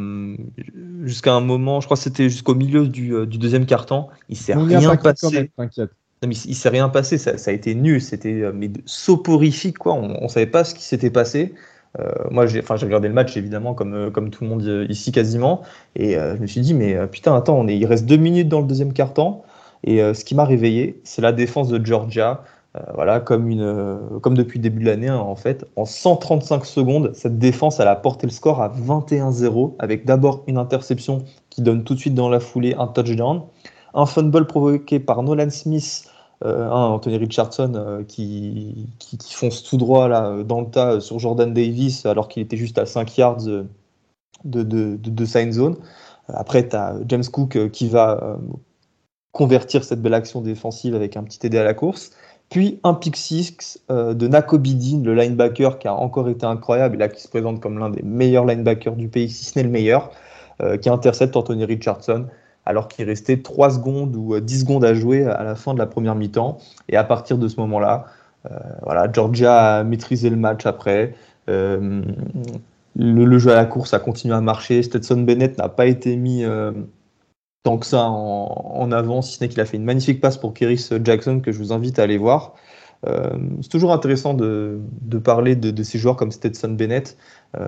[1.04, 4.10] jusqu'à un moment, je crois que c'était jusqu'au milieu du, du deuxième quart-temps.
[4.30, 5.52] Il s'est rien passé.
[5.58, 5.92] T'inquiète
[6.24, 9.94] il, s'est rien passé, ça, a été nul, c'était euh, mais soporifique quoi.
[9.94, 11.54] On, ne savait pas ce qui s'était passé.
[12.00, 15.12] Euh, moi, j'ai, enfin, regardé le match évidemment comme euh, comme tout le monde ici
[15.12, 15.62] quasiment,
[15.96, 18.62] et je me suis dit mais putain attends, on est, il reste deux minutes dans
[18.62, 19.44] le deuxième quart temps,
[19.84, 22.44] et ce qui m'a réveillé, c'est la défense de Georgia.
[22.94, 27.12] Voilà, comme une, comme depuis le début de l'année hein, en fait, en 135 secondes,
[27.14, 31.84] cette défense elle a porté le score à 21-0 avec d'abord une interception qui donne
[31.84, 33.42] tout de suite dans la foulée un touchdown
[33.94, 36.10] un fumble provoqué par Nolan Smith,
[36.44, 41.54] euh, Anthony Richardson euh, qui, qui, fonce tout droit là, dans le tas sur Jordan
[41.54, 43.66] Davis alors qu'il était juste à 5 yards de,
[44.44, 45.78] de, de, de zone.
[46.28, 48.40] Après, tu as James Cook euh, qui va
[49.32, 52.12] convertir cette belle action défensive avec un petit TD à la course.
[52.52, 57.08] Puis un pick six de Nakobidin, le linebacker qui a encore été incroyable et là
[57.08, 60.12] qui se présente comme l'un des meilleurs linebackers du pays, si ce n'est le meilleur,
[60.82, 62.28] qui intercepte Anthony Richardson
[62.66, 65.80] alors qu'il restait 3 secondes ou 10 euh, secondes à jouer à la fin de
[65.80, 66.58] la première mi-temps.
[66.90, 68.06] Et à partir de ce moment-là,
[68.50, 71.16] euh, voilà, Georgia a maîtrisé le match après.
[71.50, 72.02] Euh,
[72.96, 74.84] le, jeu à la course a continué à marcher.
[74.84, 76.44] Stetson Bennett n'a pas été mis
[77.64, 80.54] tant que ça en, avant, si ce n'est qu'il a fait une magnifique passe pour
[80.54, 82.56] Keris Jackson que je vous invite à aller voir.
[83.06, 84.80] c'est toujours intéressant de,
[85.24, 87.18] parler de, ces joueurs comme Stetson Bennett,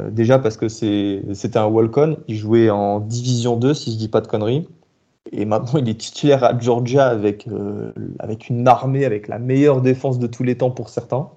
[0.09, 4.21] déjà parce que c'était un walk-on, il jouait en Division 2 si je dis pas
[4.21, 4.67] de conneries,
[5.31, 9.81] et maintenant, il est titulaire à Georgia avec, euh, avec une armée, avec la meilleure
[9.81, 11.29] défense de tous les temps pour certains.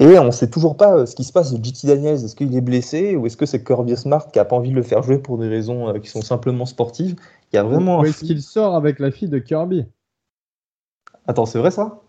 [0.00, 2.24] Et on ne sait toujours pas euh, ce qui se passe de JT Daniels.
[2.24, 4.76] Est-ce qu'il est blessé ou est-ce que c'est Kirby Smart qui n'a pas envie de
[4.76, 7.16] le faire jouer pour des raisons euh, qui sont simplement sportives?
[7.52, 8.00] Il y a vraiment.
[8.00, 9.86] Ou est-ce qu'il sort avec la fille de Kirby?
[11.26, 12.00] Attends, c'est vrai ça?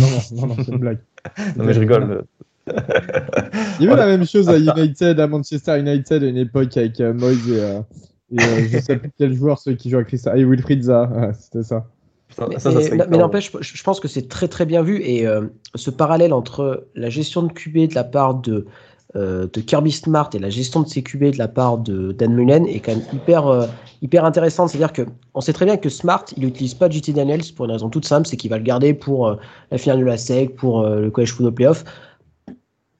[0.00, 1.00] Non, non, non, c'est une blague.
[1.56, 2.24] non, mais je rigole.
[3.80, 6.76] Il y a eu la même chose à United, à Manchester United à une époque
[6.76, 7.80] avec euh, Moyes et, euh,
[8.32, 10.32] et euh, je sais plus quel joueur, ceux qui jouent à Christa.
[10.32, 11.86] Ah, et Wilfried Zaha, c'était ça.
[12.38, 15.26] Mais, mais, n'empêche, je, pense que c'est très très bien vu et
[15.74, 18.66] ce parallèle entre la gestion de QB de la part de,
[19.14, 22.66] de Kirby Smart et la gestion de ses QB de la part de Dan Mullen
[22.66, 23.68] est quand même hyper,
[24.02, 24.70] hyper intéressante.
[24.70, 25.02] C'est-à-dire que
[25.34, 28.06] on sait très bien que Smart, il n'utilise pas JT Daniels pour une raison toute
[28.06, 29.36] simple, c'est qu'il va le garder pour
[29.70, 31.84] la finale de la SEC, pour le College Football Playoff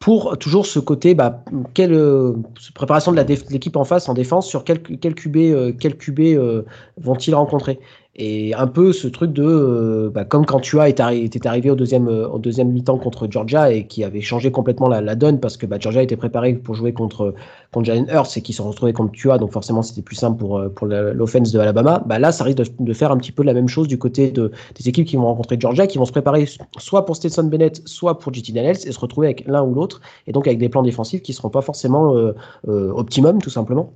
[0.04, 1.42] pour toujours ce côté, bah,
[1.72, 2.34] quelle euh,
[2.74, 3.18] préparation de
[3.50, 6.66] l'équipe en face en défense, sur quel, quel QB, euh, quel QB euh,
[6.98, 7.80] vont-ils rencontrer
[8.16, 11.02] et un peu ce truc de, euh, bah, comme quand tu as été
[11.48, 15.40] arrivé au deuxième, euh, deuxième mi-temps contre Georgia et qui avait changé complètement la, donne
[15.40, 17.34] parce que bah, Georgia était préparé pour jouer contre,
[17.72, 20.58] contre Jalen Hurts et qui se retrouvés contre Tua, donc forcément c'était plus simple pour,
[20.58, 22.04] euh, pour l'offense de Alabama.
[22.06, 24.52] Bah, là, ça risque de, faire un petit peu la même chose du côté de,
[24.80, 26.46] des équipes qui vont rencontrer Georgia, qui vont se préparer
[26.78, 30.00] soit pour Stetson Bennett, soit pour JT Daniels et se retrouver avec l'un ou l'autre
[30.28, 32.14] et donc avec des plans défensifs qui ne seront pas forcément
[32.64, 33.92] optimum, tout simplement.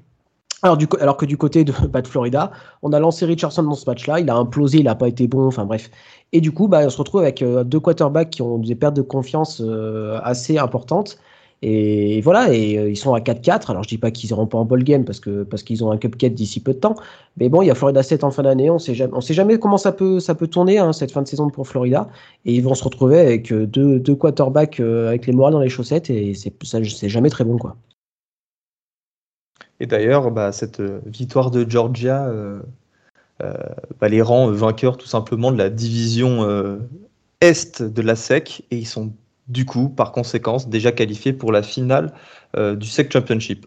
[0.62, 2.51] Alors, que du côté de, bah, Florida,
[2.83, 5.47] on a lancé Richardson dans ce match-là, il a implosé, il n'a pas été bon,
[5.47, 5.90] enfin bref.
[6.33, 8.97] Et du coup, bah, on se retrouve avec euh, deux quarterbacks qui ont des pertes
[8.97, 11.18] de confiance euh, assez importantes.
[11.62, 13.71] Et, voilà, et euh, ils sont à 4-4.
[13.71, 15.90] Alors je dis pas qu'ils n'iront pas en ball game parce que parce qu'ils ont
[15.90, 16.94] un cupcake d'ici peu de temps.
[17.37, 18.71] Mais bon, il y a Florida 7 en fin d'année.
[18.71, 21.29] On sait jamais, sait jamais comment ça peut ça peut tourner hein, cette fin de
[21.29, 22.09] saison pour Florida.
[22.44, 26.11] Et ils vont se retrouver avec deux, deux quarterbacks avec les morales dans les chaussettes
[26.11, 27.77] et c'est ça c'est jamais très bon quoi.
[29.81, 32.61] Et d'ailleurs, bah, cette euh, victoire de Georgia euh,
[33.43, 33.53] euh,
[34.01, 36.47] bah, les rend vainqueurs tout simplement de la division
[37.41, 39.12] Est de la SEC et ils sont
[39.47, 42.12] du coup, par conséquence, déjà qualifiés pour la finale
[42.55, 43.67] du SEC Championship.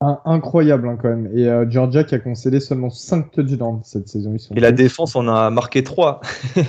[0.00, 1.28] Incroyable hein, quand même.
[1.36, 4.36] Et Georgia qui a concédé seulement 5 touchdowns cette saison.
[4.54, 6.20] et la défense en a marqué 3.
[6.54, 6.62] ça,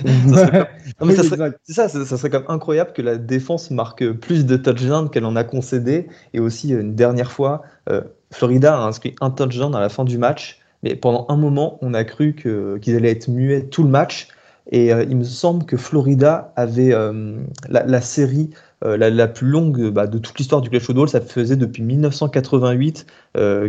[1.22, 1.52] serait...
[1.68, 5.36] ça, ça, serait quand même incroyable que la défense marque plus de touchdowns qu'elle en
[5.36, 6.08] a concédé.
[6.34, 10.18] Et aussi, une dernière fois, euh, Florida a inscrit un touchdown à la fin du
[10.18, 14.28] match, mais pendant un moment, on a cru qu'ils allaient être muets tout le match.
[14.70, 17.36] Et euh, il me semble que Florida avait euh,
[17.68, 18.50] la, série
[18.82, 21.08] la, plus longue bah, de toute l'histoire du Clash Football.
[21.08, 23.06] Ça faisait depuis 1988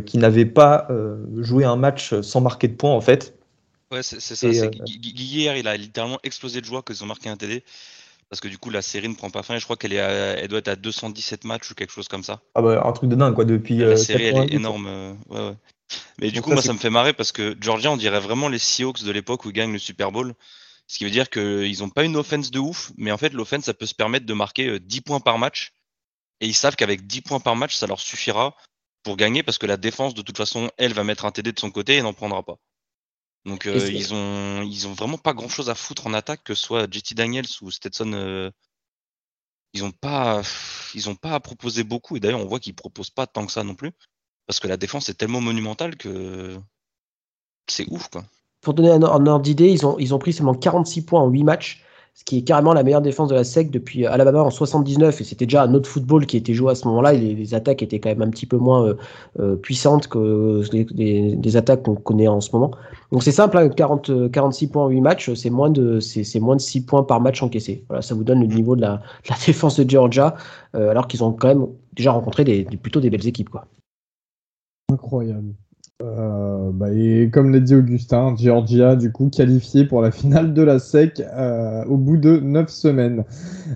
[0.06, 0.88] qu'ils n'avaient pas
[1.38, 3.38] joué un match sans marquer de points, en fait.
[3.92, 4.48] Ouais, c'est ça.
[4.48, 7.64] Hier, il a littéralement explosé de joie qu'ils ont marqué un TD
[8.32, 9.98] parce que du coup la série ne prend pas fin et je crois qu'elle est
[9.98, 12.40] elle doit être à 217 matchs ou quelque chose comme ça.
[12.56, 13.76] Ah bah un truc de dingue quoi depuis.
[13.76, 14.88] La euh, série elle est énorme.
[14.88, 15.56] Euh, ouais, ouais.
[16.22, 18.58] Mais du coup moi ça me fait marrer parce que Georgia on dirait vraiment les
[18.58, 20.34] Seahawks de l'époque où ils gagnent le Super Bowl.
[20.88, 23.66] Ce qui veut dire qu'ils n'ont pas une offense de ouf, mais en fait l'offense
[23.66, 25.74] ça peut se permettre de marquer 10 euh, points par match.
[26.42, 28.56] Et ils savent qu'avec 10 points par match ça leur suffira
[29.04, 31.60] pour gagner parce que la défense de toute façon elle va mettre un TD de
[31.60, 32.58] son côté et n'en prendra pas.
[33.46, 36.62] Donc ils ont ils ont vraiment pas grand chose à foutre en attaque que ce
[36.64, 38.52] soit JT Daniels ou Stetson
[39.74, 40.42] ils ont pas
[40.94, 43.52] ils ont pas à proposer beaucoup et d'ailleurs on voit qu'ils proposent pas tant que
[43.52, 43.92] ça non plus
[44.46, 46.60] parce que la défense est tellement monumentale que
[47.68, 48.26] c'est ouf quoi.
[48.62, 51.44] Pour donner un, ordre d'idée, ils ont ils ont pris seulement 46 points en 8
[51.44, 55.22] matchs ce qui est carrément la meilleure défense de la SEC depuis Alabama en 79,
[55.22, 57.82] et c'était déjà un autre football qui était joué à ce moment-là, et les, attaques
[57.82, 58.98] étaient quand même un petit peu moins euh,
[59.40, 62.72] euh, puissantes que les, attaques qu'on connaît en ce moment.
[63.12, 66.62] Donc c'est simple, 40, 46 points en 8 matchs, c'est moins, de, c'est, moins de
[66.62, 67.86] 6 points par match encaissé.
[67.88, 69.02] Voilà, ça vous donne le niveau de la,
[69.46, 70.36] défense de Georgia,
[70.76, 73.50] euh, alors qu'ils ont quand même déjà rencontré des, plutôt des belles équipes.
[73.50, 73.66] Quoi.
[74.92, 75.54] Incroyable.
[76.02, 80.62] Euh, bah, et comme l'a dit Augustin, Georgia du coup qualifié pour la finale de
[80.62, 83.24] la SEC euh, au bout de 9 semaines.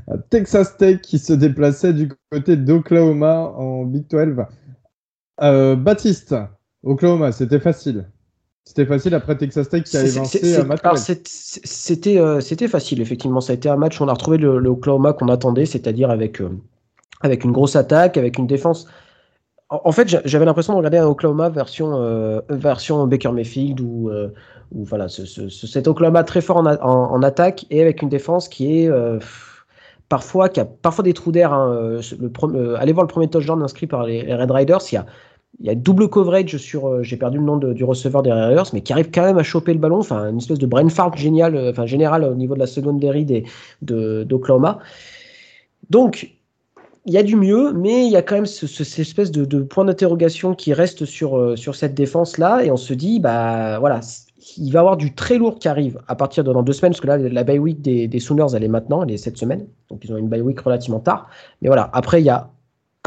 [0.10, 4.46] Euh, Texas Tech qui se déplaçait du côté d'Oklahoma en Big 12.
[5.78, 6.36] Baptiste,
[6.84, 8.06] Oklahoma, c'était facile.
[8.64, 10.40] C'était facile après Texas Tech qui a évincé
[11.64, 13.42] C'était c'était facile, effectivement.
[13.42, 16.10] Ça a été un match où on a retrouvé le, le Oklahoma qu'on attendait, c'est-à-dire
[16.10, 16.42] avec,
[17.22, 18.88] avec une grosse attaque, avec une défense
[19.70, 24.30] en fait, j'avais l'impression de regarder un Oklahoma version, euh, version Baker Mayfield ou, euh,
[24.72, 29.20] voilà, cet Oklahoma très fort en, attaque et avec une défense qui est euh,
[30.08, 31.52] parfois qui a parfois des trous d'air.
[31.52, 32.00] Hein,
[32.78, 34.82] allez voir le premier touchdown inscrit par les, Red Riders.
[34.92, 38.70] Il y a, double coverage sur, j'ai perdu le nom du receveur des Red Riders,
[38.74, 39.98] mais qui arrive quand même à choper le ballon.
[39.98, 43.26] Enfin, une espèce de brain fart génial, enfin général au niveau de la secondary
[43.82, 44.80] d'Oklahoma.
[45.90, 46.35] Donc,
[47.06, 49.62] il y a du mieux, mais il y a quand même ce, cette espèce de,
[49.62, 54.02] point d'interrogation qui reste sur, euh, sur cette défense-là, et on se dit, bah voilà,
[54.58, 56.94] il va y avoir du très lourd qui arrive à partir de dans deux semaines,
[56.94, 59.68] parce que là, la bye week des, Sooners, elle est maintenant, elle est cette semaine,
[59.90, 61.30] donc ils ont une bye week relativement tard.
[61.62, 62.50] Mais voilà, après, il y a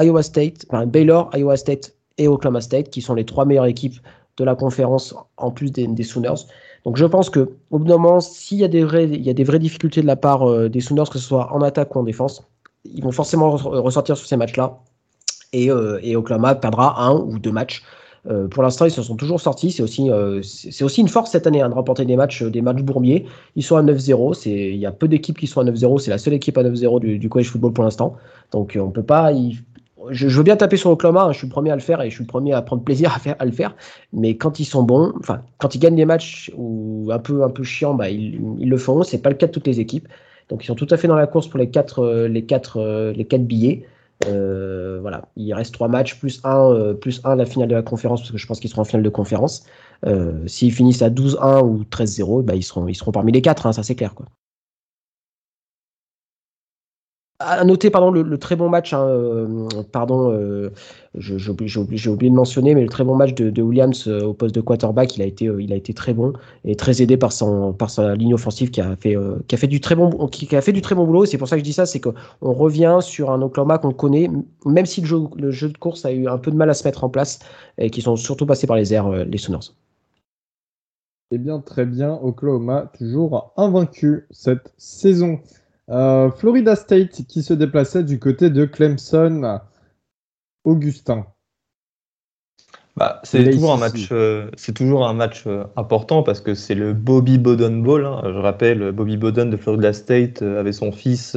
[0.00, 3.98] Iowa State, enfin Baylor, Iowa State et Oklahoma State, qui sont les trois meilleures équipes
[4.36, 6.46] de la conférence, en plus des, Sooners.
[6.84, 9.30] Donc je pense que au bout d'un moment, s'il y a des vraies, il y
[9.30, 11.96] a des vraies difficultés de la part euh, des Sooners, que ce soit en attaque
[11.96, 12.48] ou en défense,
[12.84, 14.78] ils vont forcément ressortir sur ces matchs-là.
[15.52, 15.68] Et,
[16.02, 17.82] et, Oklahoma perdra un ou deux matchs.
[18.50, 19.72] pour l'instant, ils se sont toujours sortis.
[19.72, 20.10] C'est aussi,
[20.42, 23.24] c'est aussi une force cette année hein, de remporter des matchs, des matchs bourbiers.
[23.56, 24.46] Ils sont à 9-0.
[24.46, 26.00] Il y a peu d'équipes qui sont à 9-0.
[26.00, 28.16] C'est la seule équipe à 9-0 du, college football pour l'instant.
[28.52, 29.32] Donc on peut pas,
[30.10, 32.10] je, veux bien taper sur Oklahoma, hein, je suis le premier à le faire et
[32.10, 33.74] je suis le premier à prendre plaisir à le faire.
[34.12, 37.50] Mais quand ils sont bons, enfin, quand ils gagnent des matchs ou un peu, un
[37.50, 39.02] peu chiants, bah, ils, ils, le font.
[39.02, 40.08] C'est pas le cas de toutes les équipes.
[40.48, 42.78] Donc ils sont tout à fait dans la course pour les quatre, euh, les quatre,
[42.78, 43.86] euh, les quatre billets.
[44.26, 48.20] Euh, voilà, il reste trois matchs plus un, plus un la finale de la conférence
[48.20, 49.64] parce que je pense qu'ils seront en finale de conférence.
[50.46, 53.72] S'ils finissent à 12-1 ou 13-0, bah, ils seront, ils seront parmi les quatre, hein,
[53.72, 54.26] ça c'est clair quoi.
[57.40, 60.70] À noter pardon, le, très bon match, hein, euh, pardon, euh,
[61.14, 64.60] j'ai oublié de mentionner, mais le très bon match de, Williams euh, au poste de
[64.60, 66.32] quarterback, il a été, il a été très bon
[66.64, 69.68] et très aidé par, son, par sa ligne offensive qui a fait, qui a fait
[69.68, 71.26] du très bon, qui, a fait du très bon boulot.
[71.26, 74.28] C'est pour ça que je dis ça, c'est qu'on revient sur un Oklahoma qu'on connaît,
[74.66, 76.74] même si le jeu, le jeu de course a eu un peu de mal à
[76.74, 77.38] se mettre en place
[77.78, 79.70] et qui sont surtout passés par les airs, les Sooners.
[81.30, 85.38] Eh bien, très bien, Oklahoma toujours invaincu cette saison.
[85.90, 89.60] Euh, Florida State qui se déplaçait du côté de Clemson.
[90.64, 91.24] Augustin.
[92.96, 96.74] Bah, c'est toujours, un match, euh, c'est toujours un match euh, important parce que c'est
[96.74, 98.04] le Bobby Bowden Bowl.
[98.04, 98.22] Hein.
[98.24, 101.36] Je rappelle, Bobby Bowden de Florida State avait son fils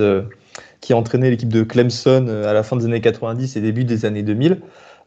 [0.82, 4.24] qui entraînait l'équipe de Clemson à la fin des années 90 et début des années
[4.24, 4.60] 2000.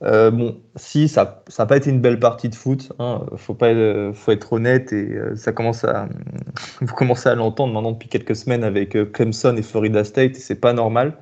[0.03, 3.73] Euh, bon, si ça n'a pas été une belle partie de foot, hein, faut pas,
[4.13, 6.09] faut être honnête et euh, ça commence à,
[6.81, 10.61] vous commencez à l'entendre maintenant depuis quelques semaines avec euh, Clemson et Florida State, c'est
[10.61, 11.17] pas normal.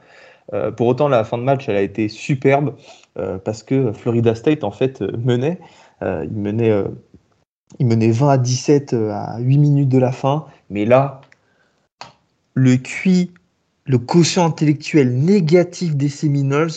[0.77, 2.75] pour autant, la fin de match, elle a été superbe
[3.45, 5.59] parce que Florida State en fait menait,
[6.03, 6.85] il menait,
[7.79, 11.23] il menait 20 à 17 à 8 minutes de la fin, mais là,
[12.55, 13.31] le QI,
[13.87, 16.71] le quotient intellectuel négatif des Seminoles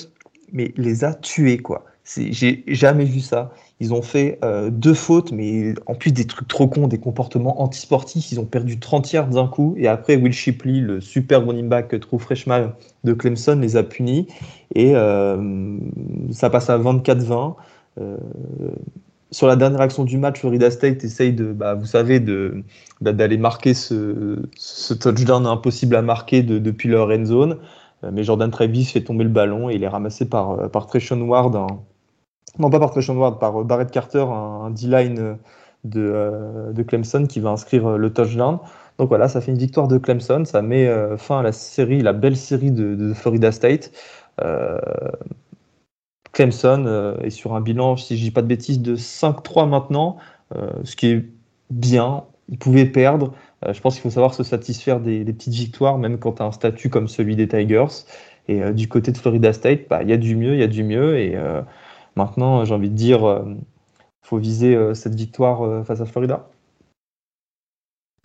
[0.51, 1.85] mais les a tués, quoi.
[2.05, 3.51] J'ai jamais vu ça.
[3.79, 7.61] Ils ont fait euh, deux fautes, mais en plus des trucs trop cons, des comportements
[7.63, 8.31] antisportifs.
[8.31, 9.73] Ils ont perdu 30 yards d'un coup.
[9.77, 14.27] Et après, Will Shipley, le super running back true freshman de Clemson, les a punis.
[14.75, 15.77] Et euh,
[16.31, 17.55] ça passe à 24-20.
[17.99, 18.17] Euh,
[19.31, 22.19] sur la dernière action du match, Florida State essaye de, bah, vous savez,
[23.01, 27.57] bah, d'aller marquer ce, ce, touchdown impossible à marquer depuis leur end zone.
[28.05, 30.87] Euh, mais Jordan Travis fait tomber le ballon et il est ramassé par, euh, par
[30.87, 31.55] Treshon Ward,
[32.59, 35.37] non pas par Treshon Ward, par euh, Barrett Carter, un, D-line
[35.83, 38.59] de, de, Clemson qui va inscrire le touchdown.
[38.97, 42.13] Donc voilà, ça fait une victoire de Clemson, ça met fin à la série, la
[42.13, 43.91] belle série de, Florida State.
[46.31, 50.17] Clemson est sur un bilan, si je dis pas de bêtises, de 5-3 maintenant,
[50.83, 51.25] ce qui est
[51.69, 52.23] bien.
[52.49, 53.33] Ils pouvaient perdre,
[53.73, 56.51] je pense qu'il faut savoir se satisfaire des, petites victoires, même quand tu as un
[56.51, 58.05] statut comme celui des Tigers.
[58.47, 60.63] Et euh, du côté de Florida State, bah, il y a du mieux, il y
[60.63, 61.17] a du mieux.
[61.17, 61.61] Et euh,
[62.15, 66.49] maintenant, j'ai envie de dire, il faut viser cette victoire face à Florida.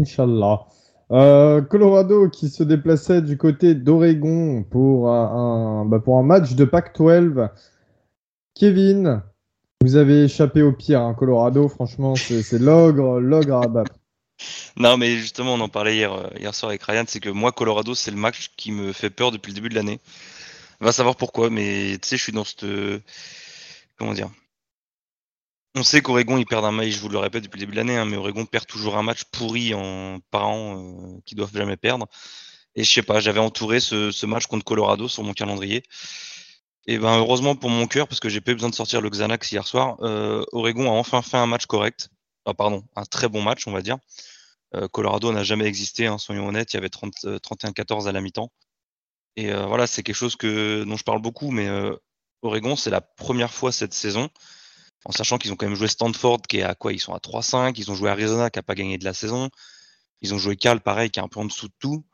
[0.00, 0.66] Inch'Allah.
[1.08, 7.50] Colorado qui se déplaçait du côté d'Oregon pour un, bah, un match de Pac-12.
[8.54, 9.22] Kevin,
[9.82, 11.00] vous avez échappé au pire.
[11.00, 11.14] Hein.
[11.14, 13.99] Colorado, franchement, c'est l'ogre, l'ogre à battre.
[14.76, 17.52] Non, mais justement, on en parlait hier, euh, hier soir avec Ryan, c'est que moi,
[17.52, 20.00] Colorado, c'est le match qui me fait peur depuis le début de l'année.
[20.80, 22.64] On va savoir pourquoi, mais tu sais, je suis dans cette.
[23.98, 24.30] Comment dire?
[25.76, 27.76] On sait qu'Oregon, ils perdent un match, je vous le répète depuis le début de
[27.76, 31.76] l'année, hein, mais Oregon perd toujours un match pourri en parents euh, qui doivent jamais
[31.76, 32.08] perdre.
[32.74, 35.84] Et je sais pas, j'avais entouré ce, match contre Colorado sur mon calendrier.
[36.86, 39.10] Et ben heureusement pour mon cœur, parce que j'ai pas eu besoin de sortir le
[39.10, 42.10] Xanax hier soir, euh, Oregon a enfin fait un match correct.
[42.46, 43.98] Ah, pardon, un très bon match, on va dire.
[44.74, 48.20] Euh, Colorado n'a jamais existé, hein, soyons honnêtes, il y avait 31-14 euh, à la
[48.20, 48.52] mi-temps.
[49.36, 51.68] Et euh, voilà, c'est quelque chose que, dont je parle beaucoup, mais
[52.42, 54.28] Oregon, c'est la première fois cette saison,
[55.04, 57.18] en sachant qu'ils ont quand même joué Stanford, qui est à quoi Ils sont à
[57.18, 59.50] 3-5, ils ont joué Arizona, qui n'a pas gagné de la saison,
[60.22, 62.04] ils ont joué Cal, pareil, qui est un peu en dessous de tout.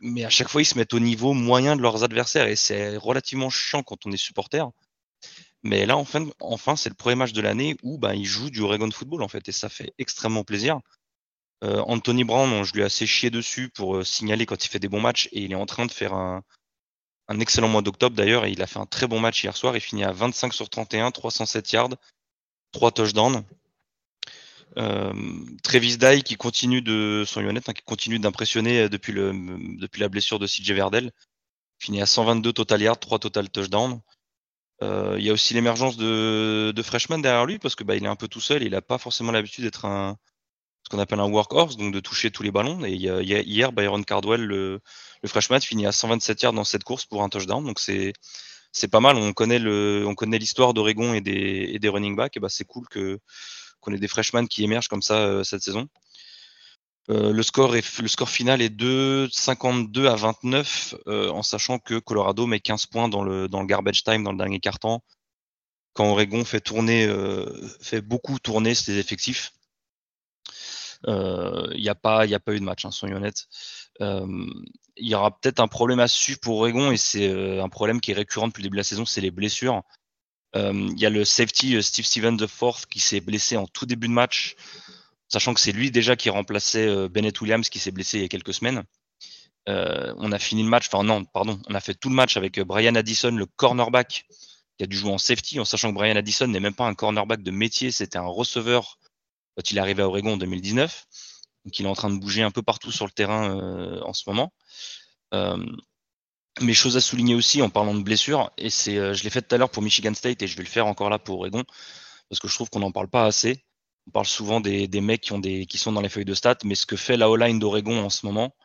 [0.00, 2.96] Mais à chaque fois, ils se mettent au niveau moyen de leurs adversaires, et c'est
[2.96, 4.64] relativement chiant quand on est supporter.
[5.64, 8.60] Mais là, enfin, enfin c'est le premier match de l'année où bah, ils jouent du
[8.60, 10.80] Oregon football, en fait, et ça fait extrêmement plaisir.
[11.64, 14.78] Euh, Anthony Brown, je lui ai assez chié dessus pour euh, signaler quand il fait
[14.78, 16.42] des bons matchs et il est en train de faire un,
[17.40, 19.76] excellent mois d'octobre d'ailleurs et il a fait un très bon match hier soir.
[19.76, 21.94] Il finit à 25 sur 31, 307 yards,
[22.72, 23.44] 3 touchdowns.
[24.76, 25.12] Euh,
[25.62, 29.32] Travis Dye qui continue de, honnêtes, hein, qui continue d'impressionner depuis, le,
[29.78, 31.10] depuis la blessure de CJ Verdell.
[31.80, 34.00] Finit à 122 total yards, 3 total touchdowns.
[34.82, 38.08] il y a aussi l'émergence de, de Freshman derrière lui parce que bah, il est
[38.08, 40.16] un peu tout seul, il n'a pas forcément l'habitude d'être un,
[40.88, 42.84] qu'on appelle un workhorse, donc de toucher tous les ballons.
[42.84, 44.80] Et hier, Byron Cardwell, le,
[45.26, 47.64] freshman, finit à 127 yards dans cette course pour un touchdown.
[47.64, 48.12] Donc c'est
[48.90, 49.16] pas mal.
[49.16, 49.58] On connaît
[50.38, 52.36] l'histoire d'Oregon et des, running backs.
[52.36, 53.18] Et bah c'est cool que
[53.80, 55.88] qu'on ait des freshmen qui émergent comme ça euh, cette saison.
[57.10, 61.78] Euh, le, score est, le score final est de 52 à 29, euh, en sachant
[61.78, 65.02] que Colorado met 15 points dans le, dans le garbage time dans le dernier quart-temps.
[65.94, 67.08] Quand Oregon fait tourner,
[67.80, 69.52] fait beaucoup tourner ses effectifs,
[71.06, 73.46] il n'y a pas, il a pas eu de match, hein, soyons honnêtes
[74.98, 78.00] il y aura peut-être un problème à suivre pour Oregon et c'est euh, un problème
[78.00, 79.82] qui est récurrent depuis le début de la saison, c'est les blessures.
[80.56, 83.86] Euh, il y a le safety euh, Steve Stevens Fourth qui s'est blessé en tout
[83.86, 84.56] début de match,
[85.28, 88.28] sachant que c'est lui déjà qui remplaçait Bennett Williams qui s'est blessé il y a
[88.28, 88.82] quelques semaines.
[89.66, 92.58] on a fini le match, enfin non, pardon, on a fait tout le match avec
[92.60, 94.24] Brian Addison, le cornerback,
[94.78, 96.94] qui a dû jouer en safety, en sachant que Brian Addison n'est même pas un
[96.94, 98.98] cornerback de métier, c'était un receveur
[99.70, 101.06] il est arrivé à Oregon en 2019.
[101.64, 104.12] Donc il est en train de bouger un peu partout sur le terrain euh, en
[104.12, 104.52] ce moment.
[105.34, 105.64] Euh,
[106.60, 109.42] mais chose à souligner aussi en parlant de blessures, et c'est, euh, je l'ai fait
[109.42, 111.62] tout à l'heure pour Michigan State et je vais le faire encore là pour Oregon,
[112.28, 113.64] parce que je trouve qu'on n'en parle pas assez.
[114.06, 115.20] On parle souvent des, mecs
[115.68, 118.08] qui sont dans les feuilles de stats, mais ce que fait la O-line d'Oregon en
[118.08, 118.56] ce moment,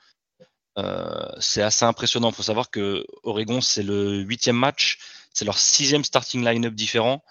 [1.39, 2.29] c'est assez impressionnant.
[2.29, 4.99] Il faut savoir que Oregon, c'est le huitième match,
[5.33, 7.21] c'est leur sixième starting line-up différent.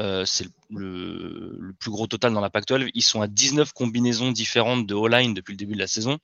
[0.00, 2.90] Euh, c'est le, plus gros total dans la Pac-12.
[2.94, 6.18] Ils sont à 19 combinaisons différentes de O-line depuis le début de la saison.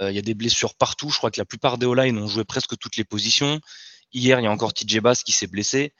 [0.00, 1.10] Euh, il y a des blessures partout.
[1.10, 3.60] Je crois que la plupart des O-line ont joué presque toutes les positions.
[4.12, 5.94] Hier, il y a encore TJ Bass qui s'est blessé.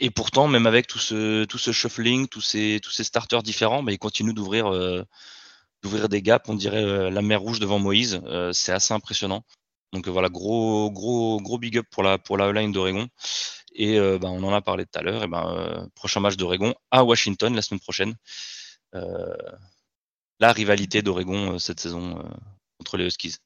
[0.00, 3.82] Et pourtant, même avec tout ce, tout ce shuffling, tous ces, tous ces starters différents,
[3.82, 5.04] bah, ils continuent d'ouvrir euh,
[5.82, 6.48] d'ouvrir des gaps.
[6.48, 8.20] On dirait la mer rouge devant Moïse.
[8.52, 9.44] c'est assez impressionnant.
[9.92, 13.08] Donc voilà, gros, gros, gros big up pour la, pour la O-line d'Oregon.
[13.76, 15.22] Et euh, ben, on en a parlé tout à l'heure.
[15.22, 18.14] Et ben, euh, prochain match d'Oregon à Washington la semaine prochaine.
[18.94, 19.36] Euh,
[20.40, 22.22] la rivalité d'Oregon cette saison
[22.78, 23.36] contre les Huskies.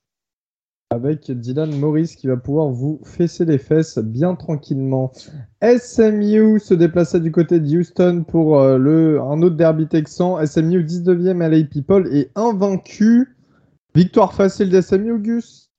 [0.92, 5.12] Avec Dylan Morris qui va pouvoir vous fesser les fesses bien tranquillement.
[5.62, 10.44] SMU se déplaçait du côté de Houston pour le, un autre derby texan.
[10.44, 13.36] SMU 19e LA People et invaincu.
[13.94, 15.69] Victoire facile d'SMU, Gus?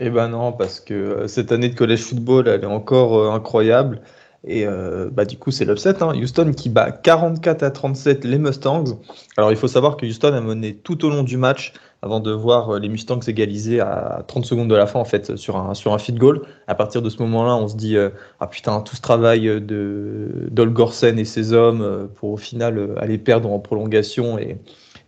[0.00, 3.30] Eh ben non, parce que euh, cette année de college football, elle est encore euh,
[3.30, 4.00] incroyable.
[4.44, 6.02] Et euh, bah, du coup, c'est l'upset.
[6.02, 6.14] Hein.
[6.16, 8.98] Houston qui bat 44 à 37 les Mustangs.
[9.36, 12.32] Alors, il faut savoir que Houston a mené tout au long du match avant de
[12.32, 15.92] voir les Mustangs égaliser à 30 secondes de la fin, en fait, sur un, sur
[15.92, 16.42] un feed goal.
[16.66, 17.96] À partir de ce moment-là, on se dit
[18.40, 23.18] Ah putain, tout ce travail de Dol Gorsen et ses hommes pour au final aller
[23.18, 24.58] perdre en prolongation et,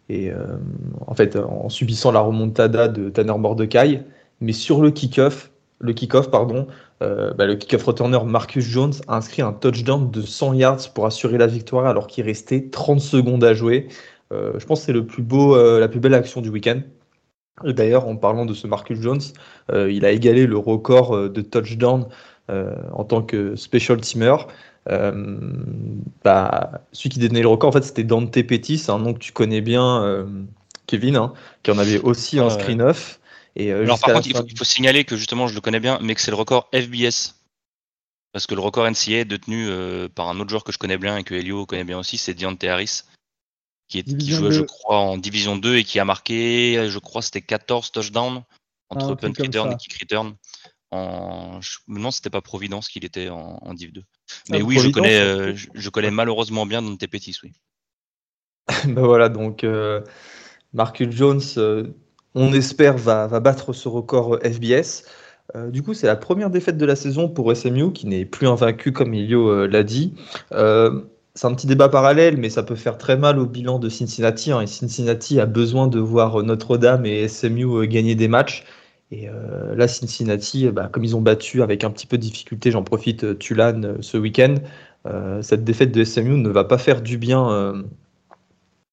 [0.09, 0.30] et
[1.09, 4.05] en fait, en subissant la remontada de Tanner Mordecai.
[4.45, 6.67] Mais sur le kick-off, le kick-off, pardon,
[7.03, 11.07] euh, bah, le kick-off returner Marcus Jones a inscrit un touchdown de 100 yards pour
[11.07, 13.89] assurer la victoire alors qu'il restait 30 secondes à jouer.
[14.33, 16.81] Euh, je pense que c'est le plus beau, euh, la plus belle action du week-end.
[17.65, 19.23] D'ailleurs, en parlant de ce Marcus Jones,
[19.73, 22.09] il a égalé le record de touchdown
[22.49, 24.35] en tant que special teamer.
[26.25, 29.31] Bah, celui qui détenait le record, en fait, c'était Dante Pettis, un nom que tu
[29.31, 30.27] connais bien,
[30.89, 31.33] Kevin, hein,
[31.63, 33.21] qui en avait aussi inscrit 9.
[33.59, 36.21] Euh, Alors par contre, il faut, signaler que justement, je le connais bien, mais que
[36.21, 37.37] c'est le record FBS.
[38.33, 40.99] Parce que le record NCA est détenu euh, par un autre joueur que je connais
[40.99, 43.03] bien et que Elio connaît bien aussi, c'est Deontay Harris,
[43.89, 47.23] qui, est, qui jouait, je crois, en Division 2 et qui a marqué, je crois,
[47.23, 48.43] c'était 14 touchdowns
[48.91, 50.35] entre ah, punt return et kick return.
[50.91, 51.61] En...
[51.63, 51.79] Si
[52.11, 54.03] c'était pas Providence qu'il était en, Div 2.
[54.51, 57.53] Mais ah, oui, je connais, euh, je, connais malheureusement bien Dante Pettis, oui.
[58.85, 59.65] ben voilà, donc
[60.73, 61.41] Marcus Jones
[62.35, 65.05] on espère, va, battre ce record euh, FBS.
[65.55, 68.49] Euh, du coup, c'est la première défaite de la saison pour SMU, qui n'est plus
[68.49, 70.14] invaincu, comme Ilio euh, l'a dit.
[70.51, 74.53] c'est un petit débat parallèle, mais ça peut faire très mal au bilan de Cincinnati.
[74.53, 78.64] Hein, et Cincinnati a besoin de voir Notre-Dame et SMU gagner des matchs.
[79.11, 79.28] Et
[79.76, 83.39] là, Cincinnati, bah, comme ils ont battu avec un petit peu de difficulté, j'en profite,
[83.39, 84.57] Tulane ce week-end,
[85.41, 87.74] cette défaite de SMU ne va pas faire du bien,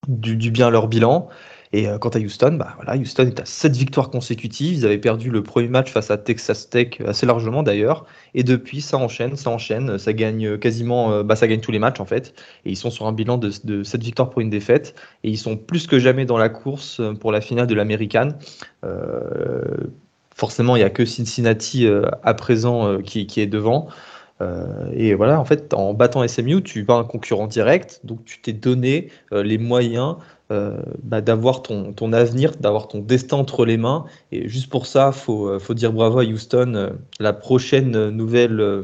[0.08, 1.30] du, du bien à leur bilan.
[1.74, 4.80] Et euh, quant à Houston, bah, voilà, Houston est à 7 victoires consécutives.
[4.80, 8.06] Ils avaient perdu le premier match face à Texas Tech assez largement d'ailleurs.
[8.34, 9.98] Et depuis, ça enchaîne, ça enchaîne.
[9.98, 12.34] Ça gagne quasiment, euh, bah, ça gagne tous les matchs en fait.
[12.66, 14.96] Et ils sont sur un bilan de, de 7 victoires pour une défaite.
[15.24, 18.36] Et ils sont plus que jamais dans la course pour la finale de l'Américaine.
[18.84, 19.62] Euh,
[20.36, 21.88] forcément, il n'y a que Cincinnati
[22.24, 23.88] à présent qui, qui, est devant.
[24.94, 28.54] et voilà, en fait, en battant SMU, tu bats un concurrent direct, donc tu t'es
[28.54, 30.41] donné les moyens euh,
[31.04, 34.06] bah, d'avoir ton, ton, avenir, d'avoir ton destin entre les mains.
[34.32, 36.90] Et juste pour ça, il faut, euh, faut, dire bravo à Houston, euh,
[37.20, 38.84] la prochaine nouvelle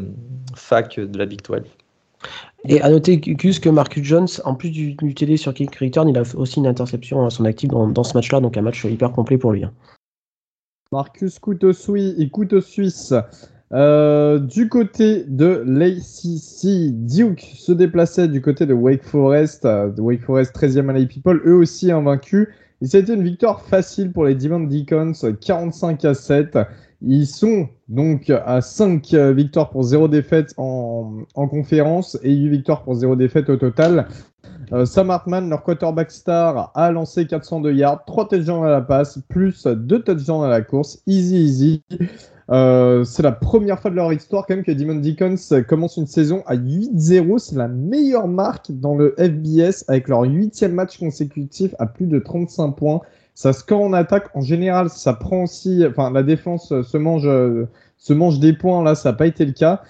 [0.56, 1.62] fac de la Big 12.
[2.70, 6.10] Et à noter, Gus, que Marcus Jones, en plus du, du TD sur Kick Return,
[6.10, 9.12] il a aussi une interception à son actif dans, ce match-là, donc un match hyper
[9.12, 9.64] complet pour lui.
[9.64, 9.72] Hein.
[10.92, 13.14] Marcus couteau et couteau suisse.
[13.74, 20.22] Euh, du côté de l'ACC, Duke se déplaçait du côté de Wake Forest, euh, Wake
[20.22, 22.48] Forest 13e à People, eux aussi invaincus.
[22.82, 26.60] Et ça a été une victoire facile pour les Demon Deacons, 45 à 7.
[27.02, 32.96] Ils sont donc à 5 victoires pour 0 défaite en, conférence et 8 victoires pour
[32.96, 34.08] 0 défaite au total.
[34.74, 39.20] Euh, Sam Hartman, leur quarterback star, a lancé 402 yards, 3 touchdowns à la passe,
[39.30, 41.02] plus 2 touchdowns à la course.
[41.08, 41.84] Easy, easy.
[42.50, 45.36] Euh, c'est la première fois de leur histoire quand même que Demon Deacons
[45.68, 47.40] commence une saison à 8-0.
[47.40, 52.20] C'est la meilleure marque dans le FBS avec leur huitième match consécutif à plus de
[52.20, 53.02] 35 points.
[53.34, 54.30] Ça score en attaque.
[54.34, 55.86] En général, ça prend aussi.
[55.88, 57.30] Enfin, la défense se mange,
[57.98, 58.84] se mange des points.
[58.84, 59.84] Là, ça n'a pas été le cas.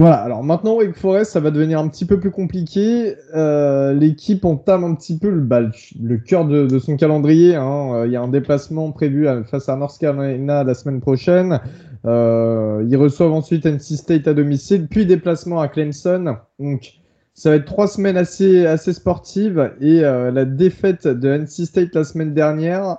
[0.00, 3.16] Voilà, alors maintenant Wake Forest, ça va devenir un petit peu plus compliqué.
[3.34, 7.54] Euh, l'équipe entame un petit peu le, cœur de, son calendrier.
[7.54, 7.92] Hein.
[7.92, 11.60] Euh, il y a un déplacement prévu face à North Carolina la semaine prochaine.
[12.06, 16.38] Euh, ils reçoivent ensuite NC State à domicile, puis déplacement à Clemson.
[16.58, 16.94] Donc
[17.34, 22.04] ça va être trois semaines assez, assez sportives et la défaite de NC State la
[22.04, 22.96] semaine dernière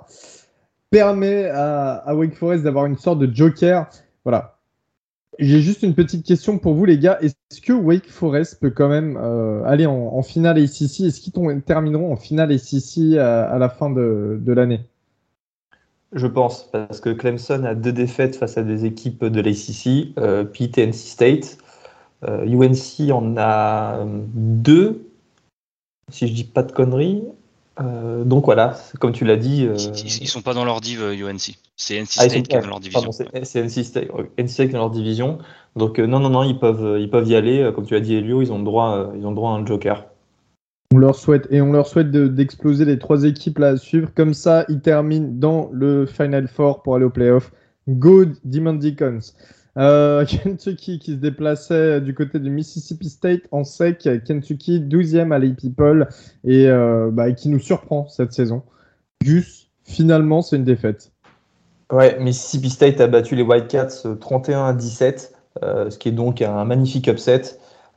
[0.90, 3.88] permet à, à Wake Forest d'avoir une sorte de joker.
[4.24, 4.60] Voilà,
[5.38, 7.18] j'ai juste une petite question pour vous, les gars.
[7.20, 12.12] Est-ce que Wake Forest peut quand même euh, aller en, finale ACC Est-ce qu'ils termineront
[12.12, 14.80] en finale ACC à, à la fin de, l'année?
[16.12, 20.44] Je pense, parce que Clemson a deux défaites face à des équipes de l'ACC, euh,
[20.44, 21.58] puis TNC State.
[22.24, 25.10] UNC euh, en a deux,
[26.10, 27.24] si je dis pas de conneries.
[27.80, 29.66] Euh, donc voilà, comme tu l'as dit.
[29.66, 29.76] Euh...
[29.76, 31.56] Ils, sont pas dans leur div UNC.
[31.76, 33.10] C'est NC ah, State qui est dans leur division.
[33.12, 34.08] c'est NC State,
[34.38, 35.38] NC State dans leur division.
[35.76, 37.60] Donc euh, non, non, non, ils peuvent, ils peuvent y aller.
[37.60, 40.06] Euh, comme tu l'as dit, Elio, ils ont droit, ils ont droit à un joker.
[40.94, 44.10] On leur souhaite et on leur souhaite d'exploser les trois équipes là à suivre.
[44.14, 47.50] Comme ça, ils terminent dans le Final Four pour aller au playoff.
[47.88, 49.20] Good Demon Deacons.
[49.78, 54.08] Euh, Kentucky qui se déplaçait du côté du Mississippi State en sec.
[54.24, 56.08] Kentucky 12e à les People
[56.44, 58.62] et euh, bah, qui nous surprend cette saison.
[59.22, 61.12] Gus, finalement, c'est une défaite.
[61.90, 66.40] Ouais, Mississippi State a battu les Wildcats 31 à 17, euh, ce qui est donc
[66.40, 67.42] un magnifique upset.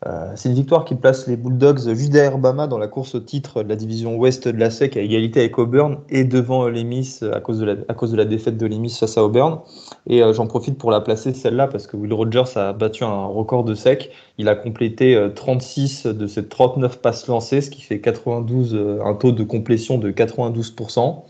[0.07, 3.19] Euh, c'est une victoire qui place les Bulldogs juste derrière Bama dans la course au
[3.19, 6.83] titre de la division ouest de la SEC à égalité avec Auburn et devant les
[6.83, 9.61] Miss à cause de la, à cause de la défaite de Miss face à Auburn.
[10.05, 13.25] Et euh, j'en profite pour la placer celle-là parce que Will Rogers a battu un
[13.25, 14.11] record de sec.
[14.37, 19.13] Il a complété 36 euh, de ses 39 passes lancées, ce qui fait 92, un
[19.15, 21.23] taux de complétion de 92%.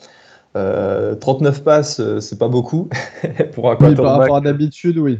[1.19, 2.88] 39 passes, c'est pas beaucoup
[3.53, 3.95] pour un quarterback.
[3.97, 5.19] par rapport à d'habitude, oui.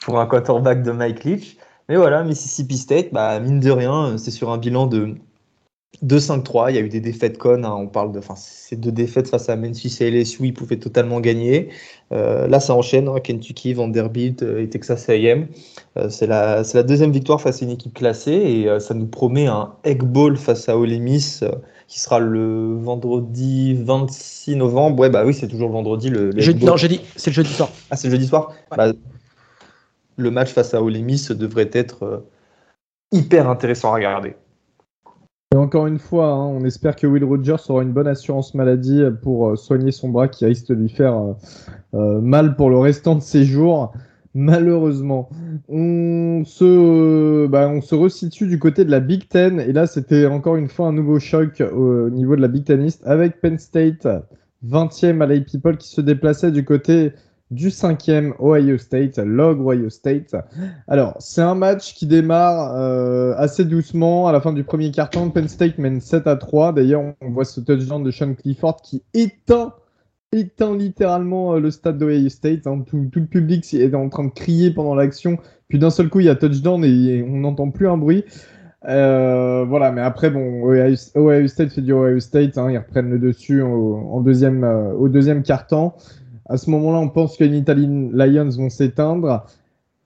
[0.00, 1.58] Pour un quarterback de Mike Leach.
[1.88, 5.16] Mais voilà, Mississippi State, bah, mine de rien, c'est sur un bilan de
[6.02, 6.70] 2-5-3.
[6.70, 7.64] Il y a eu des défaites connes.
[7.64, 7.74] Hein.
[7.76, 11.20] on parle de, enfin, ces deux défaites face à Memphis et LSU, ils pouvaient totalement
[11.20, 11.68] gagner.
[12.12, 13.08] Euh, là, ça enchaîne.
[13.08, 13.20] Hein.
[13.22, 15.46] Kentucky, Vanderbilt euh, et Texas A&M.
[15.96, 19.46] Euh, c'est la, la, deuxième victoire face à une équipe classée et ça nous promet
[19.46, 21.44] un Egg Bowl face à Ole Miss
[21.86, 24.98] qui sera le vendredi 26 novembre.
[25.00, 26.08] Ouais, bah oui, c'est toujours le vendredi.
[26.08, 26.32] Le,
[26.64, 27.00] non, jeudi.
[27.14, 27.68] C'est le jeudi soir.
[27.90, 28.52] Ah, c'est le jeudi soir?
[28.76, 28.92] Bah,
[30.16, 32.18] le match face à Ole Miss devrait être euh,
[33.12, 34.36] hyper intéressant à regarder.
[35.52, 39.02] Et encore une fois, hein, on espère que Will Rogers aura une bonne assurance maladie
[39.22, 41.14] pour euh, soigner son bras qui risque de lui faire
[41.94, 43.92] euh, mal pour le restant de ses jours.
[44.36, 45.28] Malheureusement,
[45.68, 50.26] on se, bah, on se resitue du côté de la Big Ten et là c'était
[50.26, 54.08] encore une fois un nouveau choc au niveau de la Big Teniste avec Penn State
[54.66, 57.12] 20e à la People qui se déplaçait du côté
[57.54, 60.34] du cinquième Ohio State, Log Ohio State.
[60.88, 64.26] Alors, c'est un match qui démarre euh, assez doucement.
[64.26, 66.72] À la fin du premier carton, Penn State mène 7 à 3.
[66.72, 69.72] D'ailleurs, on voit ce touchdown de Sean Clifford qui éteint,
[70.32, 72.66] éteint littéralement euh, le stade d'Ohio State.
[72.66, 72.84] Hein.
[72.86, 75.38] Tout, le public est en train de crier pendant l'action.
[75.68, 78.24] Puis d'un seul coup, il y a touchdown et on n'entend plus un bruit.
[78.86, 82.58] Euh, voilà, mais après, bon, Ohio, State fait du Ohio State.
[82.58, 82.70] Hein.
[82.70, 84.64] ils reprennent le dessus au, en deuxième,
[84.98, 85.92] au deuxième carton.
[86.46, 89.46] À ce moment-là, on pense que les Italian Lions vont s'éteindre.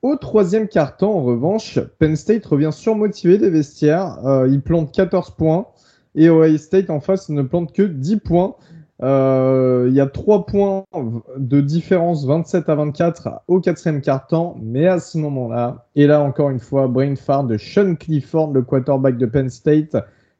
[0.02, 4.18] Au troisième carton, en revanche, Penn State revient surmotivé des vestiaires.
[4.48, 5.66] Il plante 14 points.
[6.14, 8.54] Et Ohio State en face ne plante que 10 points.
[9.00, 10.84] Euh, il y a 3 points
[11.36, 14.56] de différence, 27 à 24 au quatrième carton.
[14.60, 18.62] Mais à ce moment-là, et là encore une fois, brain fart de Sean Clifford, le
[18.62, 19.96] quarterback de Penn State,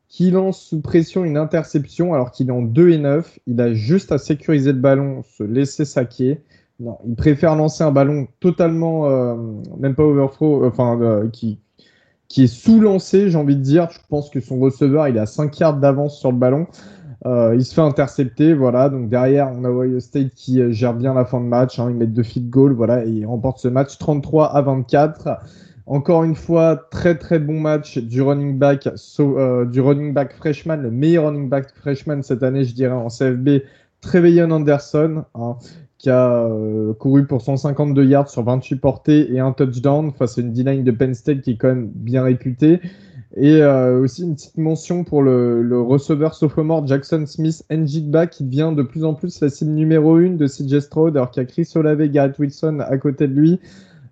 [0.09, 3.39] qui lance sous pression une interception alors qu'il est en 2 et 9.
[3.47, 6.41] Il a juste à sécuriser le ballon, se laisser saquer.
[6.81, 9.35] Non, il préfère lancer un ballon totalement, euh,
[9.79, 11.59] même pas overthrow, enfin, euh, qui,
[12.37, 13.89] est sous-lancé, j'ai envie de dire.
[13.91, 16.67] Je pense que son receveur, il a 5 yards d'avance sur le ballon.
[17.27, 18.89] Euh, il se fait intercepter, voilà.
[18.89, 21.79] Donc derrière, on a Ohio State qui euh, gère bien la fin de match.
[21.79, 25.41] Hein, ils mettent deux feed goal, voilà, et ils remportent ce match 33 à 24.
[25.89, 30.76] Encore une fois, très très bon match du running back, euh, du running back freshman,
[30.76, 33.62] le meilleur running back freshman cette année, je dirais en CFB,
[34.03, 35.57] Trevelyan Anderson, hein,
[35.97, 40.43] qui a euh, couru pour 152 yards sur 28 portées et un touchdown face à
[40.43, 42.82] une D-line de Penn State qui est quand même bien réputée.
[43.36, 48.45] Et euh, aussi une petite mention pour le, le receveur sophomore Jackson Smith Njigba qui
[48.45, 51.47] devient de plus en plus la cible numéro 1 de CJ Stroud alors qu'il y
[51.47, 53.59] a Chris Olave et Garrett Wilson à côté de lui.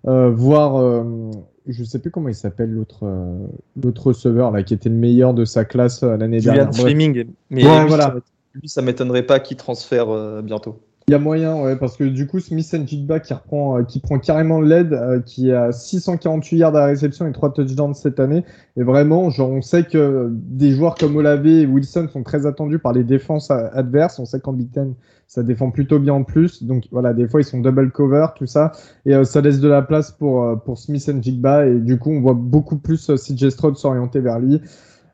[0.05, 1.31] Euh, voire, euh,
[1.67, 3.47] je sais plus comment il s'appelle l'autre euh,
[3.81, 6.71] l'autre receveur là qui était le meilleur de sa classe l'année dernière.
[6.71, 7.25] Julian Fleming.
[7.49, 8.03] Mais Ouais, lui, voilà.
[8.05, 8.13] ça,
[8.55, 10.79] lui, ça m'étonnerait pas qu'il transfère euh, bientôt.
[11.09, 14.01] Il y a moyen, ouais, parce que du coup, Smith Njigba qui reprend, euh, qui
[14.01, 17.93] prend carrément le lead, euh, qui a 648 yards à la réception et 3 touchdowns
[17.93, 18.43] cette année.
[18.75, 22.79] Et vraiment, genre, on sait que des joueurs comme Olave et Wilson sont très attendus
[22.79, 24.19] par les défenses a- adverses.
[24.19, 24.95] On sait qu'en Big Ten,
[25.27, 26.61] ça défend plutôt bien en plus.
[26.63, 28.73] Donc voilà, des fois, ils sont double cover, tout ça.
[29.05, 31.67] Et euh, ça laisse de la place pour, euh, pour Smith Njigba.
[31.67, 34.59] Et du coup, on voit beaucoup plus euh, CJ Stroud s'orienter vers lui.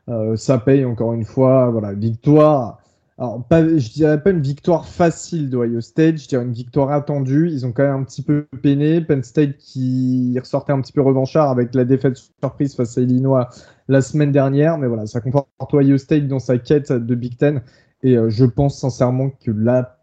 [0.08, 1.70] Euh, ça paye encore une fois.
[1.70, 2.80] Voilà, victoire.
[3.16, 7.48] Alors, pas, je dirais pas une victoire facile d'Ohio State, je dirais une victoire attendue.
[7.48, 9.00] Ils ont quand même un petit peu peiné.
[9.00, 13.48] Penn State qui ressortait un petit peu revanchard avec la défaite surprise face à Illinois
[13.86, 14.78] la semaine dernière.
[14.78, 17.62] Mais voilà, ça conforte Ohio State dans sa quête de Big Ten.
[18.02, 20.00] Et euh, je pense sincèrement que là,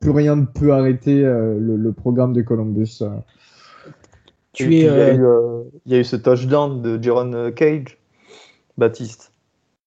[0.00, 2.98] plus rien ne peut arrêter euh, le, le programme de Columbus.
[3.02, 3.10] euh.
[4.52, 5.24] Tu es, il, y a eu,
[5.86, 7.98] il y a eu ce touchdown de Jaron Cage,
[8.76, 9.32] Baptiste.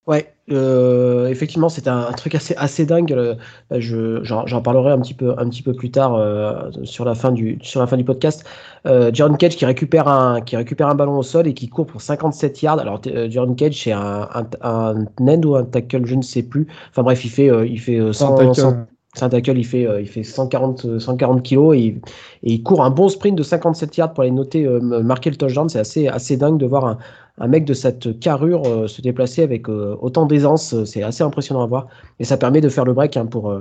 [0.08, 3.14] Ouais, euh, effectivement, c'est un, un truc assez, assez dingue.
[3.14, 3.36] euh,
[3.72, 7.32] je, j'en, parlerai un petit peu, un petit peu plus tard euh, sur, la fin
[7.32, 8.44] du, sur la fin du podcast.
[8.88, 11.86] Euh, Jaron Cage qui récupère, un, qui récupère un ballon au sol et qui court
[11.86, 12.80] pour 57 yards.
[12.80, 13.00] Alors,
[13.30, 16.68] Jaron Cage, c'est un, un, un end ou un tackle, je ne sais plus.
[16.90, 18.56] Enfin bref, il fait, il fait euh, Sans 100, tackle.
[18.56, 22.02] 100 c'est un tackle, il fait, il fait 140, euh, 140 kilos et, il-
[22.44, 25.36] et il court un bon sprint de 57 yards pour aller noter, euh, marquer le
[25.36, 25.68] touchdown.
[25.68, 26.98] C'est assez, assez dingue de voir un,
[27.38, 30.74] un mec de cette carrure euh, se déplacer avec euh, autant d'aisance.
[30.74, 31.88] euh, C'est assez impressionnant à voir.
[32.20, 33.54] Et ça permet de faire le break hein, pour,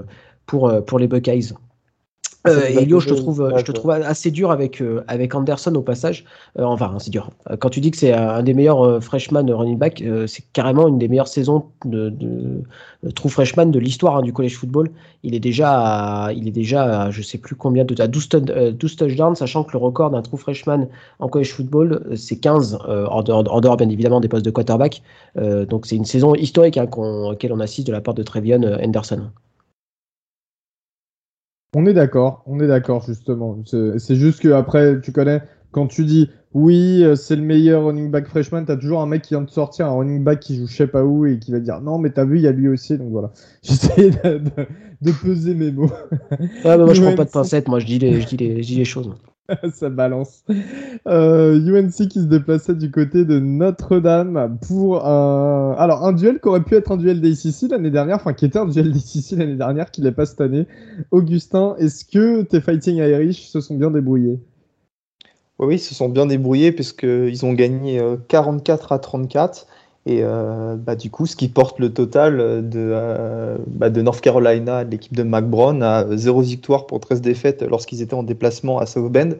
[0.46, 1.54] pour les Buckeyes.
[2.46, 3.74] Euh, Ça nous a et Elio, je te trouve, ouais, je te quoi.
[3.74, 6.24] trouve assez dur avec, euh, avec Anderson au passage.
[6.58, 7.28] Euh, enfin, c'est dur.
[7.50, 10.42] Euh, Quand tu dis que c'est un des meilleurs euh, freshman running back, euh, c'est
[10.54, 12.62] carrément une des meilleures saisons de, de,
[13.02, 14.88] de true freshman de l'histoire hein, du college football.
[15.22, 15.68] Il est déjà,
[16.28, 18.96] à, il est déjà, à, je sais plus combien de, à 12, tou- euh, 12
[18.96, 23.04] touchdowns, sachant que le record d'un true freshman en college football, euh, c'est 15, euh,
[23.08, 25.02] en, dehors, en dehors bien évidemment des postes de quarterback.
[25.36, 28.22] Euh, donc c'est une saison historique hein, qu'on- auquel on assiste de la part de
[28.22, 29.28] Trevion euh, Henderson.
[31.74, 33.58] On est d'accord, on est d'accord justement.
[33.64, 35.40] C'est juste que après, tu connais,
[35.70, 39.22] quand tu dis oui, euh, c'est le meilleur running back freshman, t'as toujours un mec
[39.22, 41.52] qui vient de sortir un running back qui joue je sais pas où et qui
[41.52, 42.98] va dire non, mais t'as vu, il y a lui aussi.
[42.98, 44.66] Donc voilà, j'essaie de, de-
[45.00, 45.92] de peser mes mots.
[46.64, 48.62] Ouais, mais moi je prends pas de pincettes, moi je dis les, je dis les,
[48.62, 49.10] je dis les choses.
[49.74, 50.44] Ça balance.
[51.08, 55.74] Euh, UNC qui se déplaçait du côté de Notre-Dame pour un...
[55.78, 58.58] Alors, un duel qui aurait pu être un duel d'ACC l'année dernière, enfin qui était
[58.58, 60.66] un duel d'ACC l'année dernière, qui l'est pas cette année.
[61.10, 64.38] Augustin, est-ce que tes Fighting Irish se sont bien débrouillés?
[65.58, 69.66] Oui, ils se sont bien débrouillés puisqu'ils ont gagné euh, 44 à 34.
[70.10, 74.20] Et euh, bah, du coup, ce qui porte le total de, euh, bah, de North
[74.20, 78.24] Carolina, de l'équipe de Mac Brown, à 0 victoire pour 13 défaites lorsqu'ils étaient en
[78.24, 79.34] déplacement à South Bend.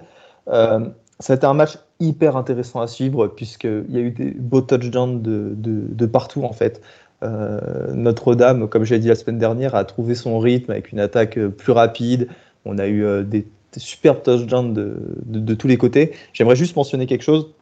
[0.46, 0.86] Euh,
[1.18, 4.60] ça a été un match hyper intéressant à suivre puisqu'il y a eu des beaux
[4.60, 6.80] touchdowns de, partout en fait.
[7.24, 11.36] Euh, Notre-Dame, comme j'ai dit la semaine dernière, a trouvé son rythme avec une attaque
[11.36, 12.28] euh, plus rapide.
[12.64, 13.40] On a eu euh, des,
[13.72, 16.12] des superbes touchdowns de tous les côtés.
[16.32, 17.52] J'aimerais juste mentionner quelque chose,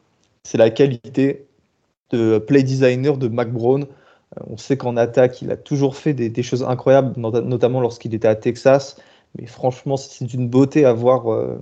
[0.43, 1.48] c'est la qualité
[2.11, 3.85] de play designer de Mac Brown.
[3.85, 8.15] Euh, On sait qu'en attaque, il a toujours fait des, choses incroyables, not- notamment lorsqu'il
[8.15, 8.97] était à Texas.
[9.39, 11.59] Mais franchement, c'est une beauté à voir euh,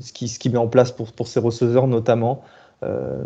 [0.00, 2.42] ce qu'il met en place pour, pour ses receveurs, notamment.
[2.82, 3.24] Euh,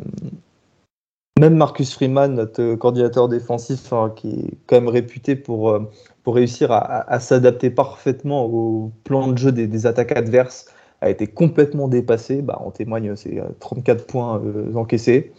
[1.39, 5.79] même Marcus Freeman, notre coordinateur défensif, hein, qui est quand même réputé pour,
[6.25, 10.67] pour réussir à, s'adapter parfaitement au plan de jeu des attaques adverses,
[11.01, 12.43] a été complètement dépassé.
[12.43, 15.33] Bah, en témoigne ces euh, 34 points euh, encaissés.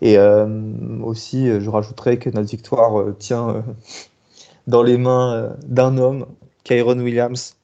[0.00, 0.46] Et euh,
[1.02, 3.62] aussi, euh, je rajouterais que notre victoire euh, tient euh,
[4.66, 6.26] dans les mains euh, d'un homme,
[6.64, 7.56] Kyron Williams.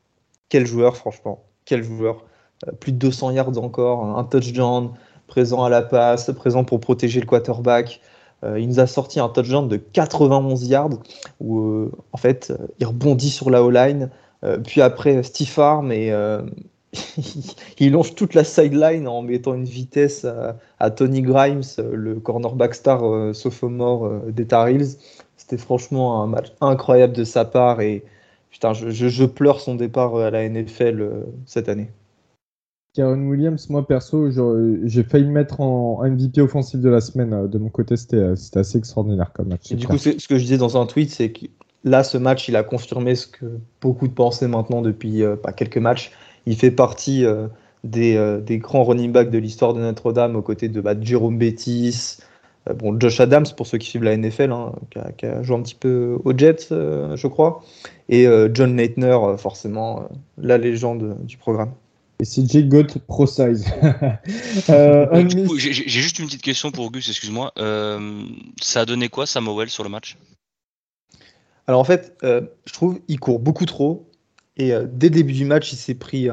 [0.48, 1.44] Quel joueur, franchement.
[1.64, 2.24] Quel joueur.
[2.66, 4.90] Euh, plus de 200 yards encore, un touchdown,
[5.26, 8.00] présent à la passe, présent pour protéger le quarterback.
[8.44, 10.98] Euh, il nous a sorti un touchdown de 91 yards
[11.40, 14.10] où, euh, en fait, euh, il rebondit sur la O-line.
[14.44, 16.42] Euh, puis après, Steve Arm et euh,
[17.78, 20.26] il longe toute la sideline en mettant une vitesse
[20.78, 24.96] à, Tony Grimes, le cornerback star euh, sophomore euh, des Tar Heels.
[25.36, 28.02] C'était franchement un match incroyable de sa part et
[28.50, 31.10] putain, je, pleure son départ à la NFL euh,
[31.44, 31.90] cette année.
[32.94, 34.30] Karen Williams, moi perso,
[34.84, 37.46] j'ai failli mettre en MVP offensif de la semaine.
[37.46, 39.70] De mon côté, c'était assez extraordinaire comme match.
[39.70, 41.44] du coup, ce que je disais dans un tweet, c'est que
[41.84, 43.44] là, ce match, il a confirmé ce que
[43.82, 46.10] beaucoup de pensaient maintenant depuis pas quelques matchs
[46.46, 47.48] il fait partie euh,
[47.96, 52.18] euh, des, grands running backs de l'histoire de Notre-Dame aux côtés de bah, Jérôme Bettis,
[52.68, 54.72] euh, bon, Josh Adams pour ceux qui suivent la NFL, hein,
[55.18, 57.62] qui, a, joué un petit peu aux Jets, je crois,
[58.08, 61.72] et John Leitner, forcément, la légende du programme.
[62.18, 63.66] Et CJ Goat Pro Size.
[64.68, 67.52] J'ai juste une petite question pour Gus, excuse-moi.
[68.62, 70.16] ça a donné quoi Samuel sur le match?
[71.66, 74.05] Alors en fait, je trouve il court beaucoup trop.
[74.56, 76.28] Et euh, dès le début du match, il s'est pris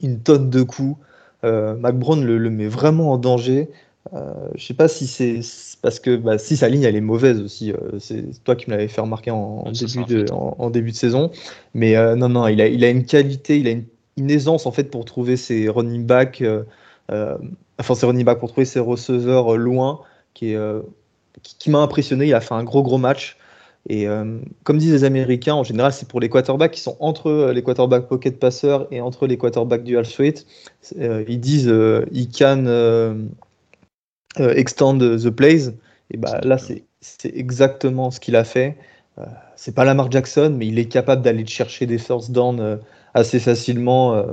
[0.00, 0.96] une tonne de coups.
[1.44, 3.68] Euh, McBrown le, met vraiment en danger.
[4.12, 5.40] Euh, je sais pas si c'est
[5.80, 7.72] parce que bah, si sa ligne elle est mauvaise aussi.
[7.72, 11.30] Euh, c'est toi qui me l'avais fait remarquer en, début de, en, début de saison.
[11.74, 14.84] Mais non, non, il a, il a une qualité, il a une, aisance en fait
[14.84, 16.42] pour trouver ses running backs,
[17.08, 20.00] enfin ses running backs pour trouver ses receveurs loin,
[20.34, 20.58] qui, est,
[21.42, 22.26] qui, qui m'a impressionné.
[22.26, 23.36] Il a fait un gros gros match.
[23.88, 27.28] Et euh, comme disent les Américains, en général, c'est pour les quarterbacks qui sont entre
[27.28, 30.46] euh, les quarterbacks pocket passeurs et entre les quarterbacks dual threat.
[30.98, 32.64] Euh, ils disent euh, ils can
[34.38, 35.74] extend the plays.
[36.10, 38.76] Et bah là, c'est exactement ce qu'il a fait.
[39.56, 42.80] c'est pas Lamar Jackson, mais il est capable d'aller chercher des first down
[43.14, 44.26] assez facilement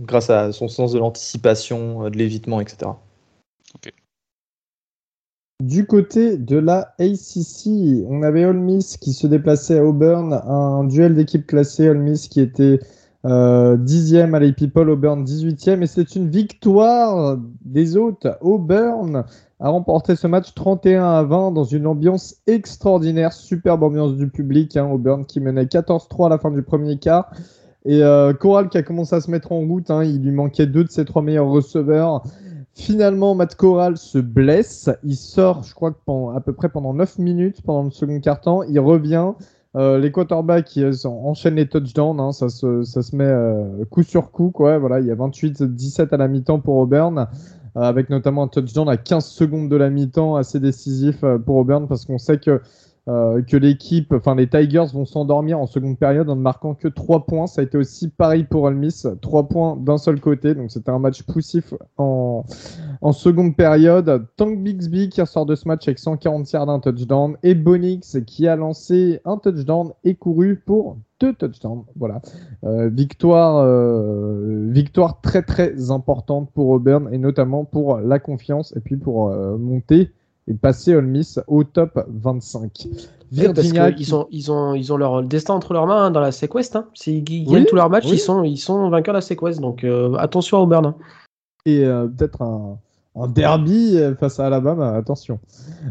[0.00, 2.90] grâce à son sens de l'anticipation, de l'évitement, etc.
[5.60, 11.16] Du côté de la ACC, on avait Ole qui se déplaçait à Auburn, un duel
[11.16, 12.78] d'équipe classée, Ole qui était
[13.24, 18.28] euh, dixième à People, Auburn 18e, et c'est une victoire des hôtes.
[18.40, 19.24] Auburn
[19.58, 24.76] a remporté ce match 31 à 20 dans une ambiance extraordinaire, superbe ambiance du public.
[24.76, 27.32] Hein, Auburn qui menait 14-3 à la fin du premier quart.
[27.84, 30.66] Et euh, Coral qui a commencé à se mettre en route, hein, il lui manquait
[30.66, 32.22] deux de ses trois meilleurs receveurs.
[32.78, 34.88] Finalement, Matt Corral se blesse.
[35.02, 35.96] Il sort, je crois,
[36.36, 38.62] à peu près pendant 9 minutes pendant le second quart-temps.
[38.62, 39.32] Il revient.
[39.74, 42.20] Euh, les quarterbacks enchaînent les touchdowns.
[42.20, 42.30] Hein.
[42.30, 44.52] ça, se, met euh, coup sur coup.
[44.56, 47.26] Voilà, il y a 28-17 à la mi-temps pour Auburn.
[47.76, 51.88] Euh, avec notamment un touchdown à 15 secondes de la mi-temps assez décisif pour Auburn
[51.88, 52.62] parce qu'on sait que
[53.08, 56.88] euh, que l'équipe, enfin les Tigers vont s'endormir en seconde période en ne marquant que
[56.88, 57.46] 3 points.
[57.46, 60.54] Ça a été aussi pareil pour Ole Miss, 3 points d'un seul côté.
[60.54, 62.44] Donc c'était un match poussif en,
[63.00, 64.26] en seconde période.
[64.36, 68.46] Tank Bixby qui ressort de ce match avec 140 yards d'un touchdown et Bonix qui
[68.46, 71.84] a lancé un touchdown et couru pour deux touchdowns.
[71.96, 72.20] Voilà.
[72.64, 78.80] Euh, victoire, euh, victoire très très importante pour Auburn et notamment pour la confiance et
[78.80, 80.12] puis pour monter
[80.48, 82.88] et passer Ole Miss au top 25.
[83.30, 86.32] Virginia, ils, ont, ils, ont, ils ont leur destin entre leurs mains hein, dans la
[86.32, 86.76] Sequest.
[86.76, 86.86] Hein.
[86.94, 89.60] S'ils gagnent tous leurs matchs, ils, sont, ils sont vainqueurs de la Sequest.
[89.60, 90.86] Donc euh, attention à Auburn.
[90.86, 90.94] Hein.
[91.66, 92.78] Et euh, peut-être un,
[93.14, 95.38] un, derby face à Alabama, attention.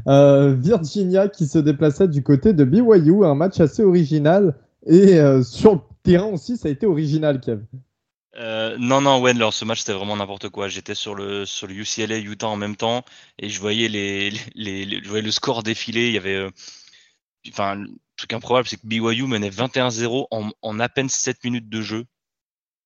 [0.07, 4.55] Euh, Virginia qui se déplaçait du côté de BYU, un match assez original.
[4.87, 7.59] Et sur le terrain aussi, ça a été original, Kev.
[8.38, 10.67] Euh, non, non, Wendler, ce match c'était vraiment n'importe quoi.
[10.67, 13.03] J'étais sur le, sur le UCLA Utah en même temps
[13.39, 16.07] et je voyais, les, les, je voyais le score défiler.
[16.07, 16.35] Il y avait.
[16.35, 16.51] Euh,
[17.49, 21.69] enfin, le truc improbable, c'est que BYU menait 21-0 en, en, à peine 7 minutes
[21.69, 22.05] de jeu.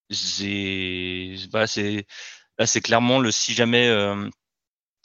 [0.10, 1.36] C'est.
[1.54, 3.88] Là, c'est clairement le si jamais.
[3.90, 4.30] Euh,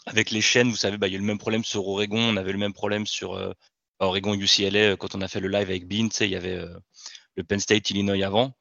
[0.07, 2.37] avec les chaînes, vous savez, bah, il y a le même problème sur Oregon, on
[2.37, 3.53] avait le même problème sur euh,
[3.99, 6.09] Oregon UCLA quand on a fait le live avec Bean.
[6.21, 6.65] Il y avait
[7.37, 8.55] le Penn State Illinois avant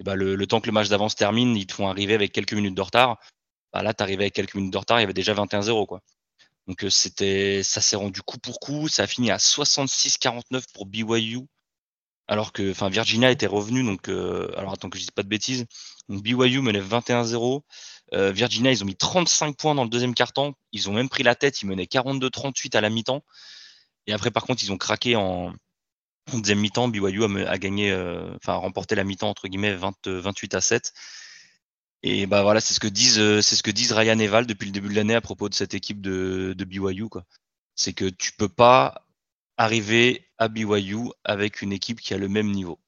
[0.00, 2.52] et bah, le, temps que le match d'avance termine, ils te font arriver avec quelques
[2.52, 3.18] minutes de retard.
[3.72, 5.86] Bah, là, tu arrivé avec quelques minutes de retard, il y avait déjà 21-0.
[5.86, 6.00] Quoi.
[6.66, 8.88] Donc euh, c'était, ça s'est rendu coup pour coup.
[8.88, 11.40] Ça a fini à 66-49 pour BYU.
[12.28, 13.82] Alors que enfin, Virginia était revenu.
[13.84, 15.66] Donc, euh, alors attends que je dise pas de bêtises.
[16.08, 17.62] Donc, BYU menait 21-0.
[18.14, 20.54] Euh, Virginia, ils ont mis 35 points dans le deuxième quart-temps.
[20.72, 21.62] Ils ont même pris la tête.
[21.62, 23.24] Ils menaient 42-38 à la mi-temps.
[24.06, 25.52] Et après, par contre, ils ont craqué en,
[26.34, 30.60] deuxième mi-temps, BYU a, gagné, euh, enfin remporté la mi-temps entre guillemets 20, 28 à
[30.60, 30.92] 7.
[32.02, 34.46] Et bah voilà, c'est ce que disent, euh, c'est ce que disent Ryan et Val
[34.46, 37.08] depuis le début de l'année à propos de cette équipe de, BYU.
[37.74, 39.06] C'est que tu peux pas
[39.56, 42.78] arriver à BYU avec une équipe qui a le même niveau.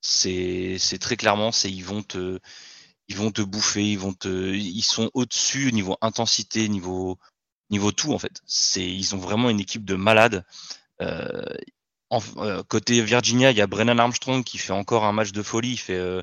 [0.00, 2.38] C'est, très clairement, c'est ils vont te,
[3.08, 7.18] ils vont te bouffer, ils vont te, ils sont au-dessus niveau intensité, niveau,
[7.70, 8.40] niveau tout en fait.
[8.46, 10.44] C'est, ils ont vraiment une équipe de malades.
[11.02, 11.44] Euh,
[12.38, 15.72] euh, côté Virginia, il y a Brennan Armstrong qui fait encore un match de folie.
[15.72, 16.22] Il fait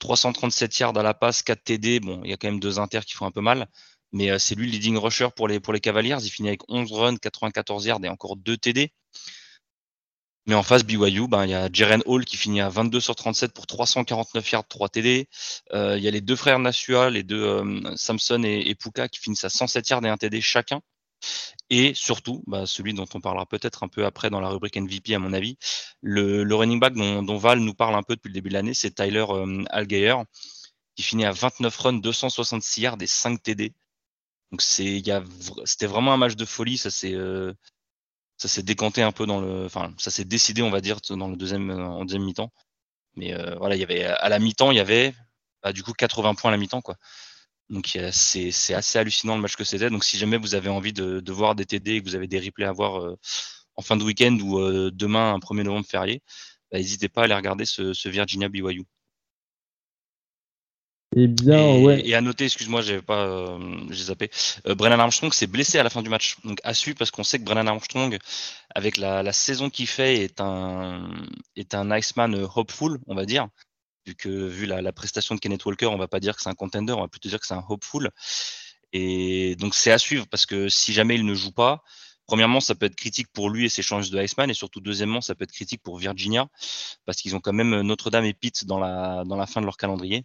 [0.00, 2.00] 337 yards à la passe, 4 TD.
[2.00, 3.68] Bon, il y a quand même deux inters qui font un peu mal.
[4.12, 6.18] Mais euh, c'est lui le leading rusher pour les, Cavaliers.
[6.22, 8.92] Il finit avec 11 runs, 94 yards et encore 2 TD.
[10.46, 13.14] Mais en face, BYU, ben, il y a Jeren Hall qui finit à 22 sur
[13.14, 15.28] 37 pour 349 yards, 3 TD.
[15.72, 19.08] Euh, il y a les deux frères Nasua, les deux euh, Samson et, et, Puka
[19.08, 20.80] qui finissent à 107 yards et 1 TD chacun.
[21.70, 25.14] Et surtout, bah, celui dont on parlera peut-être un peu après dans la rubrique MVP
[25.14, 25.56] à mon avis,
[26.02, 28.94] le, running back dont, Val nous parle un peu depuis le début de l'année, c'est
[28.94, 30.16] Tyler euh, Algeyer
[30.96, 33.72] qui finit à 29 runs, 266 yards et 5 TD.
[34.50, 36.76] Donc c'était vraiment un match de folie.
[36.76, 37.54] Ça s'est, euh,
[38.36, 41.28] ça s'est décanté un peu dans le, enfin, ça s'est décidé, on va dire, dans
[41.28, 42.52] le deuxième, en deuxième mi-temps.
[43.16, 45.14] Mais euh, voilà, il y avait à la mi-temps, il y avait
[45.62, 46.82] bah, du coup 80 points à la mi-temps.
[47.70, 49.90] Donc c'est, assez hallucinant le match que c'était.
[49.90, 52.28] Donc si jamais vous avez envie de, de voir des TD et que vous avez
[52.28, 53.16] des replays à voir euh,
[53.76, 56.22] en fin de week-end ou euh, demain, un 1er novembre férié,
[56.70, 58.84] bah, n'hésitez pas à aller regarder ce, ce Virginia BYU.
[61.14, 62.08] Eh bien, et, ouais.
[62.08, 63.58] et à noter, excuse-moi, j'ai pas, euh,
[63.90, 64.30] j'ai zappé.
[64.66, 67.24] Euh, Brennan Armstrong s'est blessé à la fin du match, donc à suivre parce qu'on
[67.24, 68.16] sait que Brennan Armstrong,
[68.74, 71.10] avec la, la saison qu'il fait, est un
[71.54, 73.48] est un Iceman hopeful, on va dire.
[74.06, 76.48] Vu que vu la, la, prestation de Kenneth Walker, on va pas dire que c'est
[76.48, 78.10] un contender, on va plutôt dire que c'est un hopeful.
[78.92, 81.82] Et donc c'est à suivre parce que si jamais il ne joue pas,
[82.26, 85.20] premièrement, ça peut être critique pour lui et ses chances de Iceman, et surtout deuxièmement,
[85.20, 86.48] ça peut être critique pour Virginia
[87.06, 89.76] parce qu'ils ont quand même Notre-Dame et Pitt dans la dans la fin de leur
[89.76, 90.24] calendrier.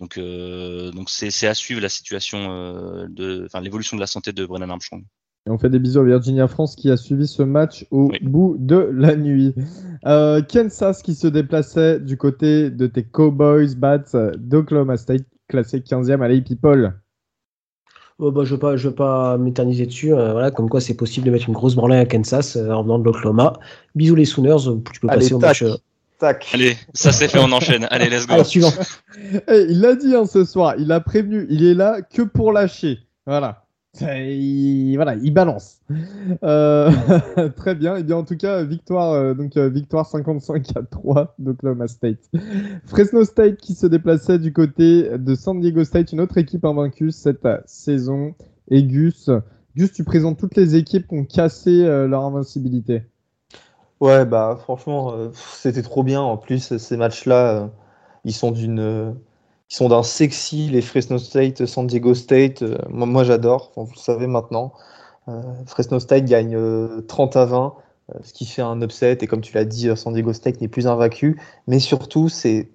[0.00, 4.46] Donc, euh, donc c'est à suivre la situation euh, de, l'évolution de la santé de
[4.46, 5.04] Brennan Armstrong.
[5.48, 8.18] Et on fait des bisous à Virginia France qui a suivi ce match au oui.
[8.20, 9.54] bout de la nuit.
[10.04, 14.04] Euh, Kansas qui se déplaçait du côté de tes Cowboys Bats
[14.36, 16.20] d'Oklahoma State, classé 15e.
[16.22, 16.92] Allez, people.
[18.18, 20.12] Oh bah, je ne veux pas, pas m'éterniser dessus.
[20.12, 22.82] Euh, voilà, comme quoi c'est possible de mettre une grosse branlée à Kansas euh, en
[22.82, 23.54] venant de l'Oklahoma.
[23.94, 24.56] Bisous les Sooners.
[24.92, 25.48] Tu peux Allez, passer au tac.
[25.48, 25.62] match.
[25.62, 25.76] euh,
[26.18, 26.46] Tac.
[26.52, 27.86] Allez, ça c'est fait, on enchaîne.
[27.90, 28.32] Allez, let's go.
[28.34, 28.72] Alors, suivant.
[29.48, 32.52] Eh, il l'a dit hein, ce soir, il a prévenu, il est là que pour
[32.52, 32.98] lâcher.
[33.26, 33.64] Voilà.
[34.00, 35.80] Il, voilà, il balance.
[36.42, 36.90] Euh,
[37.56, 37.96] très bien.
[37.96, 42.30] Et bien en tout cas, victoire, euh, donc euh, victoire 55 à 3 d'Oklahoma State.
[42.86, 47.10] Fresno State qui se déplaçait du côté de San Diego State, une autre équipe invaincue
[47.10, 48.34] cette saison.
[48.70, 49.30] Et Gus,
[49.76, 53.02] Gus, tu présentes toutes les équipes qui ont cassé leur invincibilité.
[54.00, 56.20] Ouais, bah franchement, c'était trop bien.
[56.20, 57.70] En plus, ces matchs-là,
[58.24, 59.14] ils sont d'une,
[59.68, 60.68] euh, ils sont d'un sexy.
[60.70, 62.62] Les Fresno State, San Diego State.
[62.62, 63.72] euh, moi, j'adore.
[63.76, 64.72] Vous le savez maintenant.
[65.28, 67.74] Euh, Fresno State gagne euh, 30 à 20,
[68.14, 69.18] euh, ce qui fait un upset.
[69.22, 71.40] Et comme tu l'as dit, euh, San Diego State n'est plus invaincu.
[71.66, 72.70] Mais surtout, c'est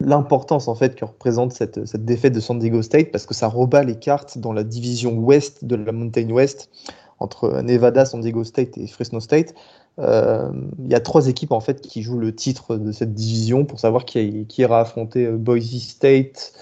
[0.00, 3.48] l'importance en fait que représente cette, cette défaite de San Diego State parce que ça
[3.48, 6.70] rebat les cartes dans la division ouest de la Mountain West
[7.18, 9.54] entre Nevada, San Diego State et Fresno State.
[9.98, 13.64] Euh, Il y a trois équipes en fait qui jouent le titre de cette division
[13.64, 16.52] pour savoir qui, ira affronter euh, Boise State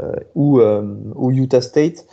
[0.00, 0.96] euh, ou, euh,
[1.30, 2.06] Utah State.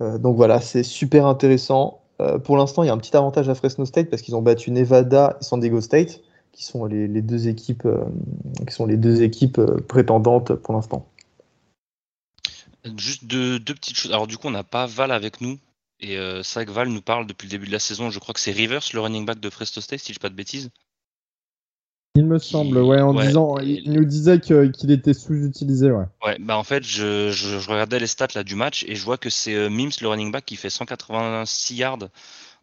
[0.00, 2.00] Euh, donc voilà, c'est super intéressant.
[2.20, 4.42] Euh, pour l'instant, il y a un petit avantage à Fresno State parce qu'ils ont
[4.42, 6.20] battu Nevada et San Diego State,
[6.52, 8.04] qui sont les, deux équipes, euh,
[8.66, 11.06] qui sont les deux équipes prétendantes pour l'instant.
[12.96, 14.12] Juste deux, petites choses.
[14.12, 15.58] Alors du coup, on n'a pas Val avec nous.
[16.00, 18.10] Et euh, c'est vrai que Val nous parle depuis le début de la saison.
[18.10, 20.28] Je crois que c'est Rivers, le running back de Fresno State, si je dis pas
[20.28, 20.70] de bêtises.
[22.16, 26.06] Il me semble, ouais, en ouais, disant, il nous disait qu'il était sous-utilisé, ouais.
[26.24, 29.04] Ouais, bah en fait, je, je, je regardais les stats là du match et je
[29.04, 32.08] vois que c'est euh, Mims, le running back, qui fait 186 yards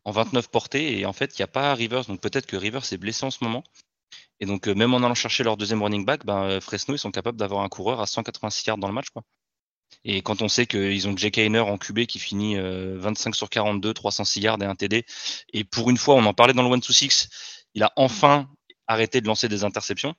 [0.06, 0.98] en 29 portées.
[1.00, 2.06] Et en fait, il n'y a pas Rivers.
[2.06, 3.64] Donc peut-être que Rivers est blessé en ce moment.
[4.40, 7.00] Et donc, euh, même en allant chercher leur deuxième running back, ben, euh, Fresno, ils
[7.00, 9.24] sont capables d'avoir un coureur à 186 yards dans le match, quoi.
[10.06, 13.50] Et quand on sait qu'ils ont Jake Hainer en QB qui finit euh, 25 sur
[13.50, 15.06] 42, 306 yards et un TD.
[15.54, 17.30] Et pour une fois, on en parlait dans le 1 to 6,
[17.74, 18.50] il a enfin
[18.88, 20.14] arrêté de lancer des interceptions.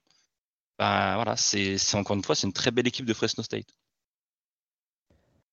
[0.79, 3.69] Ben voilà, c'est encore une fois, c'est une très belle équipe de Fresno State.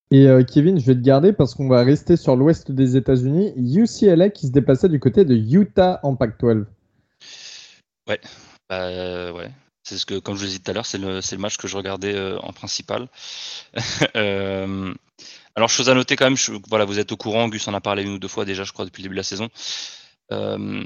[0.09, 3.53] Et euh, Kevin, je vais te garder parce qu'on va rester sur l'ouest des États-Unis.
[3.55, 6.65] UCLA qui se déplaçait du côté de Utah en Pac-12.
[8.09, 8.19] Ouais,
[8.69, 9.51] bah, euh, ouais.
[9.83, 11.75] C'est ce que, comme je le disais tout à l'heure, c'est le, match que je
[11.75, 13.07] regardais euh, en principal.
[14.15, 14.93] Euh,
[15.55, 17.81] alors, chose à noter quand même, je- voilà, vous êtes au courant, Gus en a
[17.81, 19.49] parlé une ou deux fois déjà, je crois, depuis le début de la saison.
[20.31, 20.83] Euh,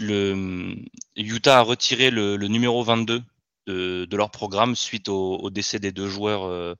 [0.00, 0.74] le,
[1.16, 3.22] Utah a retiré le, le numéro 22
[3.66, 6.76] de, de leur programme suite au, au décès des deux joueurs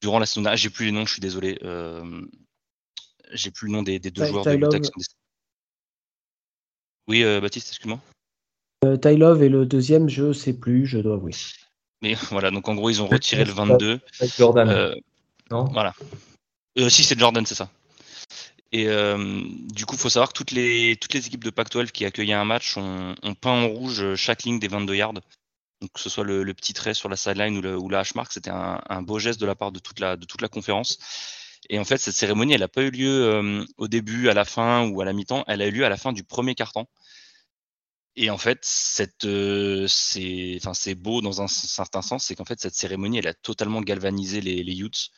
[0.00, 0.42] durant la saison.
[0.42, 0.56] dernière.
[0.56, 1.58] J'ai plus les noms, je suis désolé.
[3.32, 5.16] J'ai plus le nom des, des deux joueurs de Utah qui sont décédés.
[7.08, 8.00] Oui, Baptiste, excuse-moi.
[8.84, 11.32] Euh, Ty Love et le deuxième, je sais plus, je dois avouer.
[12.02, 14.00] Mais voilà, donc en gros, ils ont retiré le 22.
[14.20, 14.94] Avec Jordan, Euh,
[15.50, 15.94] non Voilà.
[16.78, 17.70] Euh, si, c'est Jordan, c'est ça.
[18.72, 21.92] Et euh, du coup, il faut savoir que toutes les, toutes les équipes de Pac-12
[21.92, 25.14] qui accueillaient un match ont, ont peint en rouge chaque ligne des 22 yards.
[25.80, 28.14] Donc, que ce soit le, petit trait sur la sideline ou, le, ou la hash
[28.14, 30.98] mark, c'était un, beau geste de la part de toute la, de toute la conférence.
[31.68, 34.44] Et en fait, cette cérémonie, elle n'a pas eu lieu euh, au début, à la
[34.44, 35.44] fin ou à la mi-temps.
[35.46, 36.86] Elle a eu lieu à la fin du premier carton.
[38.16, 42.46] Et en fait, cette, euh, c'est, enfin, c'est beau dans un certain sens, c'est qu'en
[42.46, 45.10] fait, cette cérémonie, elle a totalement galvanisé les, les youths.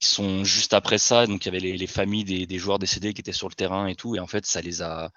[0.00, 2.78] Ils sont juste après ça, donc il y avait les, les familles des, des, joueurs
[2.78, 5.10] décédés qui étaient sur le terrain et tout, et en fait, ça les a,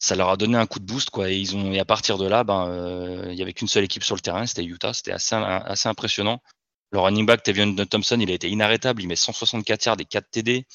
[0.00, 1.30] ça leur a donné un coup de boost, quoi.
[1.30, 3.84] Et ils ont, et à partir de là, ben, euh, il y avait qu'une seule
[3.84, 6.42] équipe sur le terrain, c'était Utah, c'était assez, assez impressionnant.
[6.90, 10.30] Le running back, Tevion Thompson, il a été inarrêtable, il met 164 yards et 4
[10.30, 10.66] TD.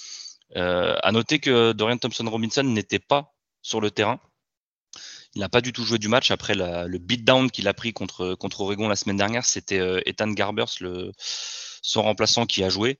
[0.55, 4.19] Euh, à noter que Dorian Thompson Robinson n'était pas sur le terrain.
[5.35, 8.37] Il n'a pas du tout joué du match après le beatdown qu'il a pris contre,
[8.59, 9.43] Oregon la semaine dernière.
[9.45, 10.79] C'était euh, Ethan Garbers,
[11.81, 12.99] son remplaçant, qui a joué.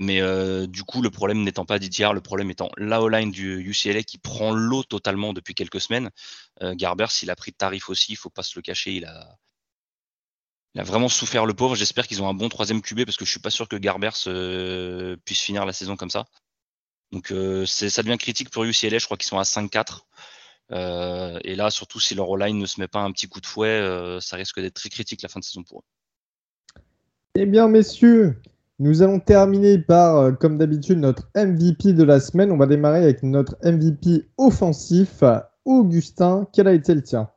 [0.00, 3.60] Mais euh, du coup, le problème n'étant pas DTR, le problème étant la line du
[3.60, 6.10] UCLA qui prend l'eau totalement depuis quelques semaines.
[6.62, 8.94] Euh, Garbers, il a pris de tarif aussi, il faut pas se le cacher.
[8.94, 9.38] Il a,
[10.82, 11.76] vraiment souffert le pauvre.
[11.76, 14.28] J'espère qu'ils ont un bon troisième QB parce que je suis pas sûr que Garbers
[15.24, 16.26] puisse finir la saison comme ça.
[17.12, 17.32] Donc
[17.66, 18.98] ça devient critique pour UCLA.
[18.98, 20.02] Je crois qu'ils sont à 5-4.
[20.70, 23.46] Euh, et là, surtout si leur line ne se met pas un petit coup de
[23.46, 26.80] fouet, euh, ça risque d'être très critique la fin de saison pour eux.
[27.34, 28.36] Eh bien, messieurs,
[28.78, 32.52] nous allons terminer par, euh, comme d'habitude, notre MVP de la semaine.
[32.52, 35.22] On va démarrer avec notre MVP offensif.
[35.64, 37.28] Augustin, quel a été le tien?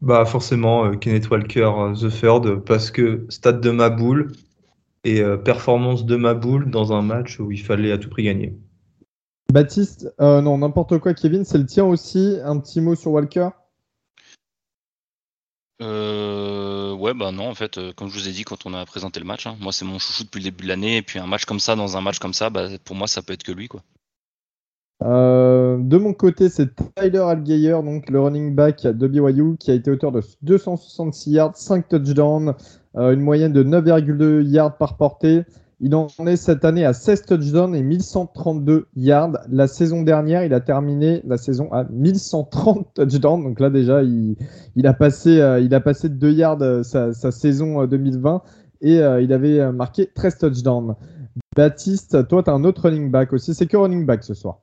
[0.00, 4.32] Bah forcément, Kenneth Walker, The Third, parce que stade de ma boule
[5.02, 8.54] et performance de ma boule dans un match où il fallait à tout prix gagner.
[9.52, 12.38] Baptiste, euh, non, n'importe quoi, Kevin, c'est le tien aussi.
[12.44, 13.50] Un petit mot sur Walker?
[15.82, 18.84] Euh, ouais, bah non, en fait, euh, comme je vous ai dit quand on a
[18.86, 21.18] présenté le match, hein, moi c'est mon chouchou depuis le début de l'année, et puis
[21.18, 23.42] un match comme ça, dans un match comme ça, bah, pour moi ça peut être
[23.42, 23.68] que lui.
[23.68, 23.82] quoi.
[25.02, 29.90] de mon côté, c'est Tyler Algeyer, donc le running back de BYU, qui a été
[29.90, 32.54] auteur de 266 yards, 5 touchdowns,
[32.94, 35.44] une moyenne de 9,2 yards par portée.
[35.86, 39.36] Il en est cette année à 16 touchdowns et 1132 yards.
[39.50, 43.44] La saison dernière, il a terminé la saison à 1130 touchdowns.
[43.44, 44.36] Donc là, déjà, il,
[44.86, 48.38] a, passé, euh, il a passé de 2 yards euh, sa, sa, saison 2020 euh,
[48.80, 50.94] et il avait marqué 13 touchdowns.
[51.54, 53.52] Baptiste, toi, tu as un autre running back aussi.
[53.52, 54.60] C'est que running back ce soir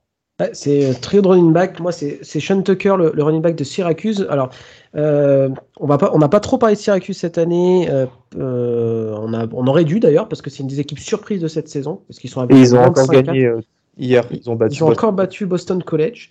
[0.54, 1.80] c'est euh, trio de running back.
[1.80, 4.26] Moi, c'est Sean Tucker, le, running back de Syracuse.
[4.30, 4.50] Alors,
[4.96, 7.90] euh, on va pas, on n'a pas trop parlé de Syracuse cette année.
[7.90, 8.06] Euh,
[9.18, 11.68] on, a, on aurait dû d'ailleurs parce que c'est une des équipes surprises de cette
[11.70, 13.52] saison parce qu'ils sont ils ont encore gagné
[13.98, 14.24] hier.
[14.32, 14.76] Ils ont battu.
[14.76, 16.30] Ils ont encore battu Boston College.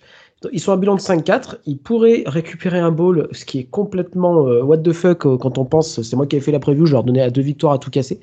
[0.51, 1.57] Ils sont à bilan de 5-4.
[1.65, 6.01] Ils pourraient récupérer un bowl, ce qui est complètement what the fuck quand on pense.
[6.01, 6.87] C'est moi qui ai fait la preview.
[6.87, 8.19] Je leur donnais à deux victoires à tout casser.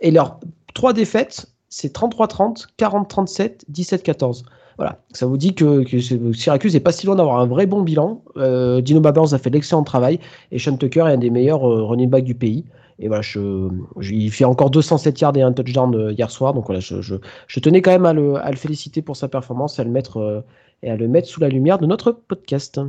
[0.00, 0.40] Et leurs
[0.72, 4.44] trois défaites, c'est 33-30, 40-37, 17-14.
[4.78, 5.84] Voilà, ça vous dit que,
[6.32, 8.22] Syracuse n'est pas si loin d'avoir un vrai bon bilan.
[8.36, 10.20] Euh, Dino Babers a fait l'excellent travail
[10.52, 12.64] et Sean Tucker est un des meilleurs euh, running backs du pays.
[13.00, 13.68] Et voilà, je,
[14.00, 16.54] il fait encore 207 yards et un touchdown euh, hier soir.
[16.54, 19.80] Donc voilà, je, je, tenais quand même à le, à le, féliciter pour sa performance
[19.80, 20.44] et à le mettre,
[20.84, 22.80] et à le mettre sous la lumière de notre podcast.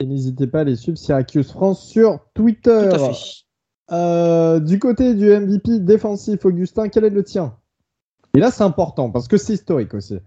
[0.00, 2.88] Et n'hésitez pas à les suivre Syracuse France sur Twitter.
[2.90, 4.60] Tout à fait.
[4.64, 7.54] du côté du MVP défensif, Augustin, quel est le tien?
[8.34, 10.18] Et là, c'est important parce que c'est historique aussi.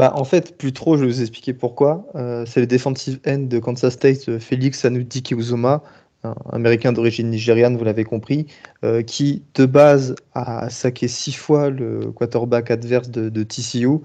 [0.00, 2.06] Bah, en fait, plus trop, je vais vous expliquer pourquoi.
[2.14, 5.82] Euh, c'est le defensive end de Kansas State, euh, Félix Anudiki Uzoma,
[6.24, 8.46] un américain d'origine nigériane, vous l'avez compris,
[8.82, 13.98] euh, qui de base a saqué six fois le quarterback adverse de, TCU,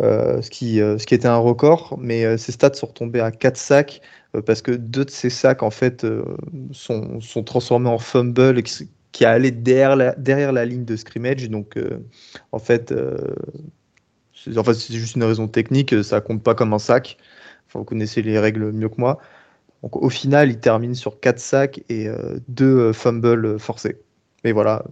[0.00, 4.00] ce, qui, était un record, mais ses stats sont retombés à 4 sacs
[4.46, 6.04] parce que deux de ces sacs en fait
[6.72, 11.48] sont, transformés en fumble qui, qui a allé derrière la, derrière la ligne de scrimmage.
[11.48, 11.78] Donc
[12.50, 12.92] en fait
[14.56, 17.18] Enfin, c'est juste une raison technique, ça compte pas comme un sac.
[17.72, 19.18] Vous connaissez les règles mieux que moi.
[19.82, 22.08] Donc, au final, il termine sur 4 sacs et
[22.48, 24.00] 2 euh, euh, fumbles forcés.
[24.44, 24.84] Mais voilà,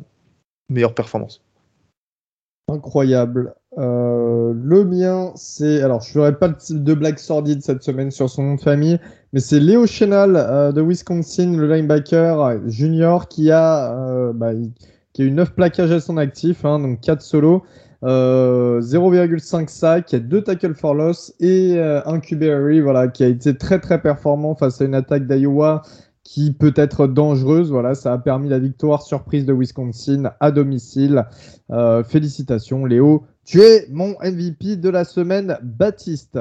[0.69, 1.43] meilleure performance.
[2.69, 3.55] Incroyable.
[3.79, 5.83] Euh, le mien, c'est.
[5.83, 8.99] Alors, je ferai pas de blague sordide cette semaine sur son nom de famille,
[9.33, 14.53] mais c'est Léo Chenal de Wisconsin, le linebacker junior, qui a, bah,
[15.13, 17.63] qui a eu 9 plaquages à son actif, hein, donc 4 solos.
[18.05, 22.45] 0,5 euh, sacs, 2 tackles for loss et euh, un QB
[22.83, 25.83] voilà, qui a été très très performant face à une attaque d'Iowa
[26.23, 27.71] qui peut être dangereuse.
[27.71, 31.25] Voilà, ça a permis la victoire surprise de Wisconsin à domicile.
[31.71, 36.39] Euh, félicitations Léo, tu es mon MVP de la semaine, Baptiste.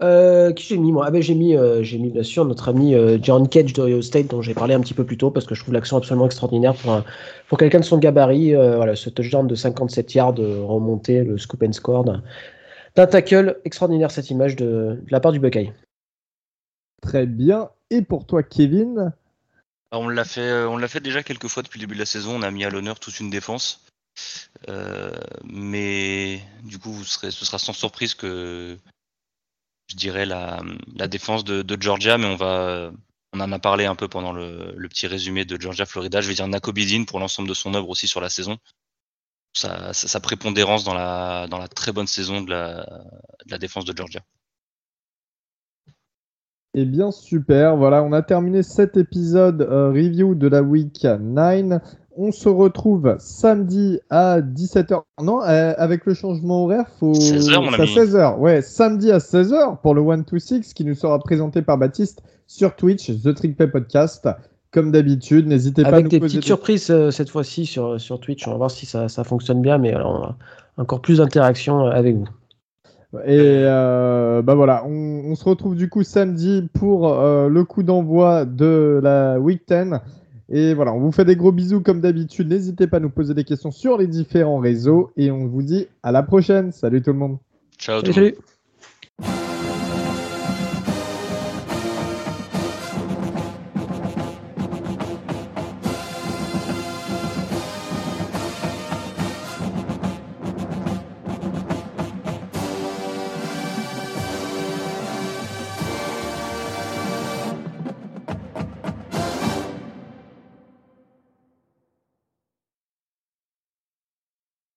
[0.00, 1.04] Euh, qui j'ai mis moi?
[1.06, 4.00] Ah ben, j'ai mis, euh, j'ai mis bien sûr notre ami euh, John Cage d'Ohio
[4.00, 6.26] State dont j'ai parlé un petit peu plus tôt parce que je trouve l'action absolument
[6.26, 7.02] extraordinaire pour,
[7.48, 8.54] pour quelqu'un de son gabarit.
[8.54, 14.30] voilà, ce touchdown de 57 yards remonté, le scoop and score d'un tackle extraordinaire cette
[14.30, 15.72] image de, de la part du Buckeye.
[17.02, 17.70] Très bien.
[17.90, 19.12] Et pour toi, Kevin?
[19.92, 22.06] On l'a fait, euh, on l'a fait déjà quelques fois depuis le début de la
[22.06, 22.36] saison.
[22.36, 23.86] On a mis à l'honneur toute une défense.
[24.68, 25.12] Euh,
[25.44, 28.76] mais du coup, vous serez, ce sera sans surprise que
[29.88, 30.60] je dirais la,
[30.96, 32.92] la défense de, de, Georgia, mais on va,
[33.32, 36.20] on en a parlé un peu pendant le, le petit résumé de Georgia Florida.
[36.20, 38.58] Je vais dire Nakobidin pour l'ensemble de son œuvre aussi sur la saison.
[39.54, 42.84] Sa, sa, sa, prépondérance dans la, dans la très bonne saison de la,
[43.46, 44.20] de la défense de Georgia.
[46.74, 47.76] Eh bien, super.
[47.76, 51.80] Voilà, on a terminé cet épisode euh, review de la week 9.
[52.20, 55.02] On se retrouve samedi à 17h.
[55.22, 57.12] Non, euh, avec le changement horaire, faut.
[57.12, 58.38] 16h, mon à 16h.
[58.38, 63.12] Ouais, samedi à 16h pour le 126 qui nous sera présenté par Baptiste sur Twitch,
[63.22, 64.28] The Trick Play Podcast.
[64.72, 66.46] Comme d'habitude, n'hésitez pas à nous Avec des petites des...
[66.46, 68.48] surprises euh, cette fois-ci sur, sur Twitch.
[68.48, 71.86] On va voir si ça, ça fonctionne bien, mais alors, on a encore plus d'interaction
[71.86, 72.28] avec vous.
[73.24, 77.82] Et euh, bah voilà, on, on, se retrouve du coup samedi pour euh, le coup
[77.82, 79.94] d'envoi de la Week 10.
[80.50, 82.48] Et voilà, on vous fait des gros bisous comme d'habitude.
[82.48, 85.10] N'hésitez pas à nous poser des questions sur les différents réseaux.
[85.16, 86.72] Et on vous dit à la prochaine.
[86.72, 87.38] Salut tout le monde.
[87.78, 88.00] Ciao.
[88.00, 88.12] Salut.
[88.12, 88.34] salut.